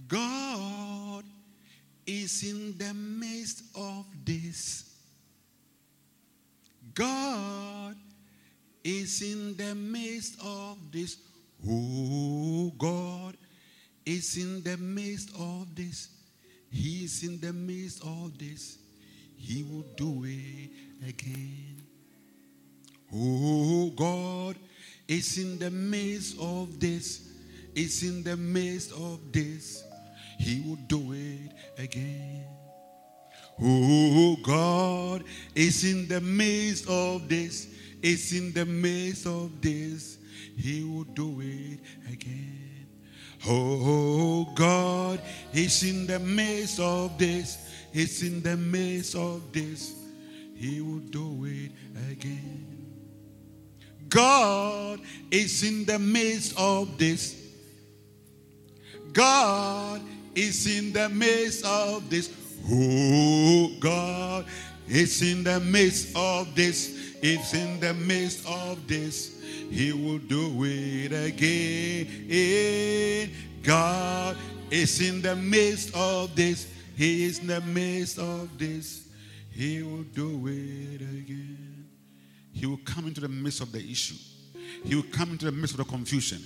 [0.09, 1.25] God
[2.07, 4.85] is in the midst of this.
[6.95, 7.95] God
[8.83, 11.19] is in the midst of this.
[11.69, 13.37] Oh, God
[14.11, 16.09] is in the midst of this.
[16.71, 18.79] He is in the midst of this.
[19.37, 20.71] He will do it
[21.09, 21.83] again.
[23.15, 24.57] Oh, God
[25.07, 27.29] is in the midst of this.
[27.75, 29.85] Is in the midst of this.
[30.39, 32.45] He will do it again.
[33.63, 35.23] Oh, God
[35.55, 37.69] is in the midst of this.
[38.03, 40.19] Is in the midst of this.
[40.57, 41.79] He will do it
[42.13, 42.80] again.
[43.47, 45.21] Oh, God
[45.53, 47.59] is in the midst of this.
[47.93, 49.95] Is in the midst of this.
[50.55, 51.73] He will do it
[52.11, 52.67] again.
[54.09, 55.01] God
[55.31, 57.37] is in the midst of this.
[59.13, 60.03] God
[60.35, 62.31] is in the midst of this.
[62.71, 64.45] Oh, God
[64.89, 67.00] is in the midst of this.
[67.23, 69.43] It's in the midst of this.
[69.71, 72.11] He will do it again.
[73.63, 74.37] God
[74.71, 76.67] is in the midst of this.
[76.97, 79.09] He is in the midst of this.
[79.51, 81.89] He will do it again.
[82.53, 84.17] He will come into the midst of the issue.
[84.85, 86.43] He will come into the midst of the confusion.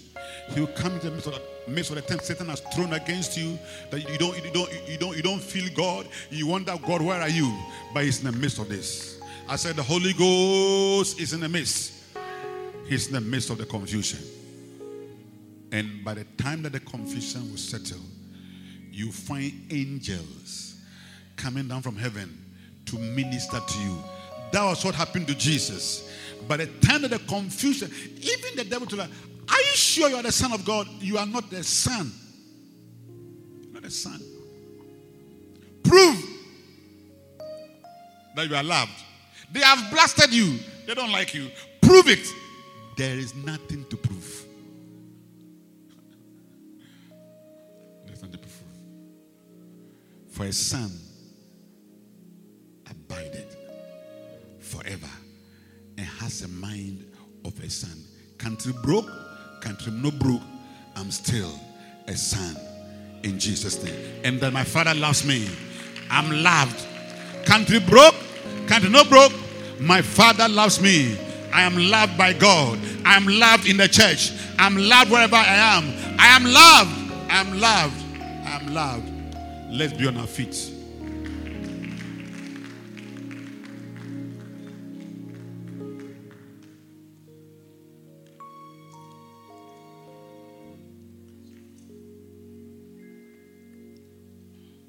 [0.50, 3.36] He will come into the midst of the, midst of the Satan has thrown against
[3.36, 3.58] you
[3.90, 6.08] that you don't, you don't, you don't, you don't feel God.
[6.30, 7.52] You wonder, God, where are you?
[7.92, 9.13] But He's in the midst of this.
[9.46, 11.92] I said, the Holy Ghost is in the midst.
[12.86, 14.20] He's in the midst of the confusion.
[15.70, 18.00] And by the time that the confusion will settle,
[18.90, 20.80] you find angels
[21.36, 22.42] coming down from heaven
[22.86, 23.98] to minister to you.
[24.52, 26.10] That was what happened to Jesus.
[26.46, 27.90] By the time that the confusion,
[28.20, 29.08] even the devil told her,
[29.48, 30.86] Are you sure you are the Son of God?
[31.00, 32.12] You are not the Son.
[33.64, 34.20] You're not the Son.
[35.82, 36.24] Prove
[38.36, 38.92] that you are loved.
[39.54, 40.58] They have blasted you.
[40.84, 41.48] They don't like you.
[41.80, 42.26] Prove it.
[42.96, 44.44] There is nothing to prove.
[48.04, 48.52] There's nothing to prove.
[50.28, 50.90] For a son
[52.90, 53.46] abided
[54.58, 55.10] forever
[55.98, 57.04] and has a mind
[57.44, 57.96] of a son.
[58.38, 59.08] Country broke,
[59.60, 60.42] country no broke,
[60.96, 61.52] I'm still
[62.08, 62.56] a son
[63.22, 64.20] in Jesus' name.
[64.24, 65.48] And that my father loves me.
[66.10, 66.84] I'm loved.
[67.46, 68.16] Country broke,
[68.66, 69.32] country no broke,
[69.80, 71.18] my father loves me.
[71.52, 72.78] I am loved by God.
[73.04, 74.32] I am loved in the church.
[74.58, 75.84] I'm loved wherever I am.
[76.18, 77.30] I am loved.
[77.30, 78.04] I am loved.
[78.20, 79.10] I am loved.
[79.70, 80.70] Let's be on our feet.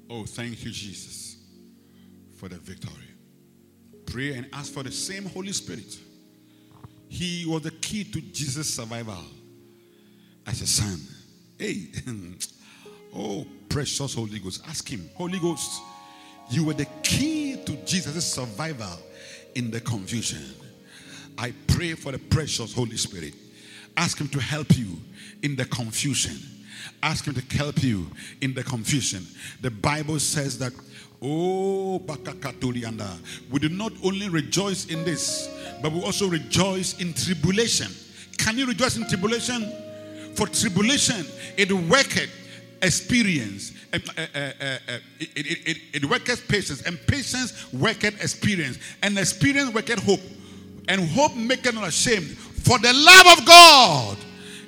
[0.08, 1.36] Oh, thank you, Jesus,
[2.36, 3.05] for the victory.
[4.06, 5.98] Pray and ask for the same Holy Spirit.
[7.08, 9.22] He was the key to Jesus' survival
[10.46, 11.00] as a son.
[11.58, 11.86] Hey,
[13.14, 14.62] oh, precious Holy Ghost.
[14.66, 15.80] Ask him, Holy Ghost,
[16.50, 18.98] you were the key to Jesus' survival
[19.54, 20.42] in the confusion.
[21.38, 23.34] I pray for the precious Holy Spirit.
[23.96, 24.98] Ask him to help you
[25.42, 26.36] in the confusion.
[27.02, 28.06] Ask him to help you
[28.40, 29.26] in the confusion.
[29.60, 30.72] The Bible says that,
[31.22, 32.02] oh,
[33.50, 35.48] we do not only rejoice in this,
[35.82, 37.88] but we also rejoice in tribulation.
[38.38, 39.72] Can you rejoice in tribulation?
[40.34, 41.26] For tribulation,
[41.56, 42.30] it worketh
[42.82, 43.72] experience.
[43.92, 44.78] Uh, uh, uh,
[45.18, 50.20] it, it, it, it worketh patience, and patience worketh experience, and experience worketh hope,
[50.88, 52.36] and hope maketh not ashamed.
[52.36, 54.18] For the love of God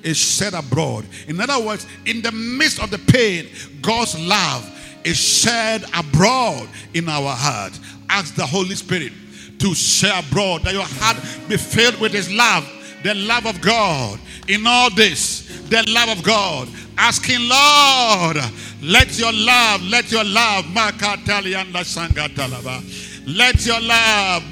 [0.03, 1.05] is shed abroad.
[1.27, 3.47] In other words, in the midst of the pain,
[3.81, 7.77] God's love is shed abroad in our heart.
[8.09, 9.13] Ask the Holy Spirit
[9.59, 11.17] to share abroad that your heart
[11.47, 12.67] be filled with His love,
[13.03, 14.19] the love of God.
[14.47, 16.67] In all this, the love of God.
[16.97, 18.37] Asking, Lord,
[18.81, 22.83] let your love, let your love, Makatalianda Sangatalaba.
[23.25, 24.43] Let your love,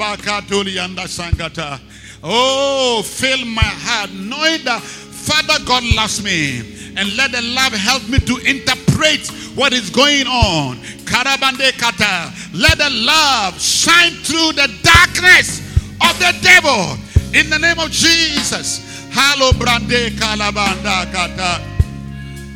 [1.08, 1.80] Sangata.
[2.24, 4.82] Oh, fill my heart, knowing that
[5.28, 6.76] Father God loves me.
[6.96, 10.78] And let the love help me to interpret what is going on.
[11.04, 12.34] Karabande kata.
[12.54, 15.60] Let the love shine through the darkness
[16.02, 16.98] of the devil.
[17.38, 19.06] In the name of Jesus.
[19.12, 21.62] Halo brande kalabanda kata.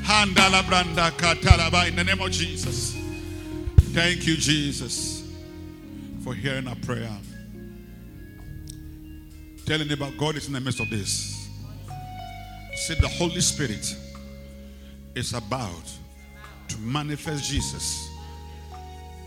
[0.03, 1.87] Handala branda katalaba.
[1.87, 2.97] In the name of Jesus.
[3.93, 5.29] Thank you, Jesus,
[6.23, 7.11] for hearing our prayer.
[9.65, 11.40] Telling about God is in the midst of this.
[12.81, 13.95] Say the Holy Spirit
[15.13, 15.83] is about
[16.67, 18.09] to manifest Jesus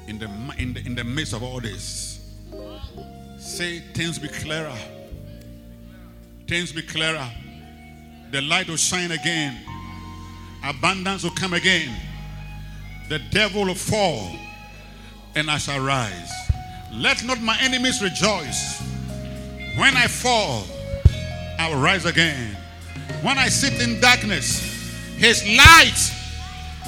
[0.08, 0.28] in the,
[0.58, 2.34] in the, in the midst of all this.
[3.38, 4.76] Say things be clearer.
[6.48, 7.30] Things be clearer.
[8.32, 9.56] The light will shine again.
[10.64, 11.94] Abundance will come again.
[13.08, 14.36] The devil will fall
[15.36, 16.32] and I shall rise.
[16.92, 18.82] Let not my enemies rejoice.
[19.76, 20.64] When I fall,
[21.60, 22.56] I will rise again.
[23.22, 24.60] When I sit in darkness,
[25.16, 26.12] his light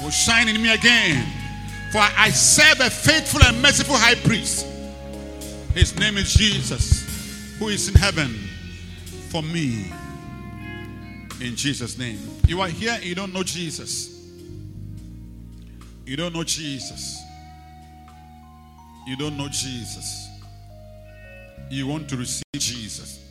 [0.01, 1.25] will shine in me again.
[1.91, 4.65] For I serve a faithful and merciful high priest.
[5.73, 8.35] His name is Jesus, who is in heaven
[9.29, 9.91] for me.
[11.39, 12.19] In Jesus' name.
[12.47, 14.17] You are here, you don't know Jesus.
[16.05, 17.21] You don't know Jesus.
[19.05, 20.29] You don't know Jesus.
[21.69, 23.26] You want to receive Jesus.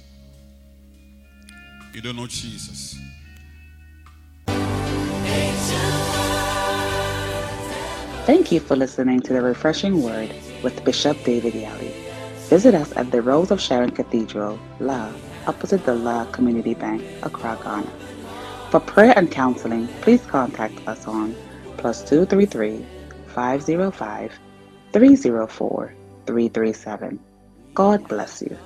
[1.97, 3.01] You don't know Jesus.
[8.27, 10.31] Thank you for listening to the Refreshing Word
[10.63, 11.95] with Bishop David Yalleh.
[12.51, 15.11] Visit us at the Rose of Sharon Cathedral, La,
[15.47, 17.91] opposite the La Community Bank, Accra, Ghana.
[18.71, 21.35] For prayer and counseling, please contact us on
[21.79, 22.85] plus 233
[23.29, 24.39] 505
[24.93, 25.95] 304
[26.27, 27.21] 337.
[27.73, 28.66] God bless you.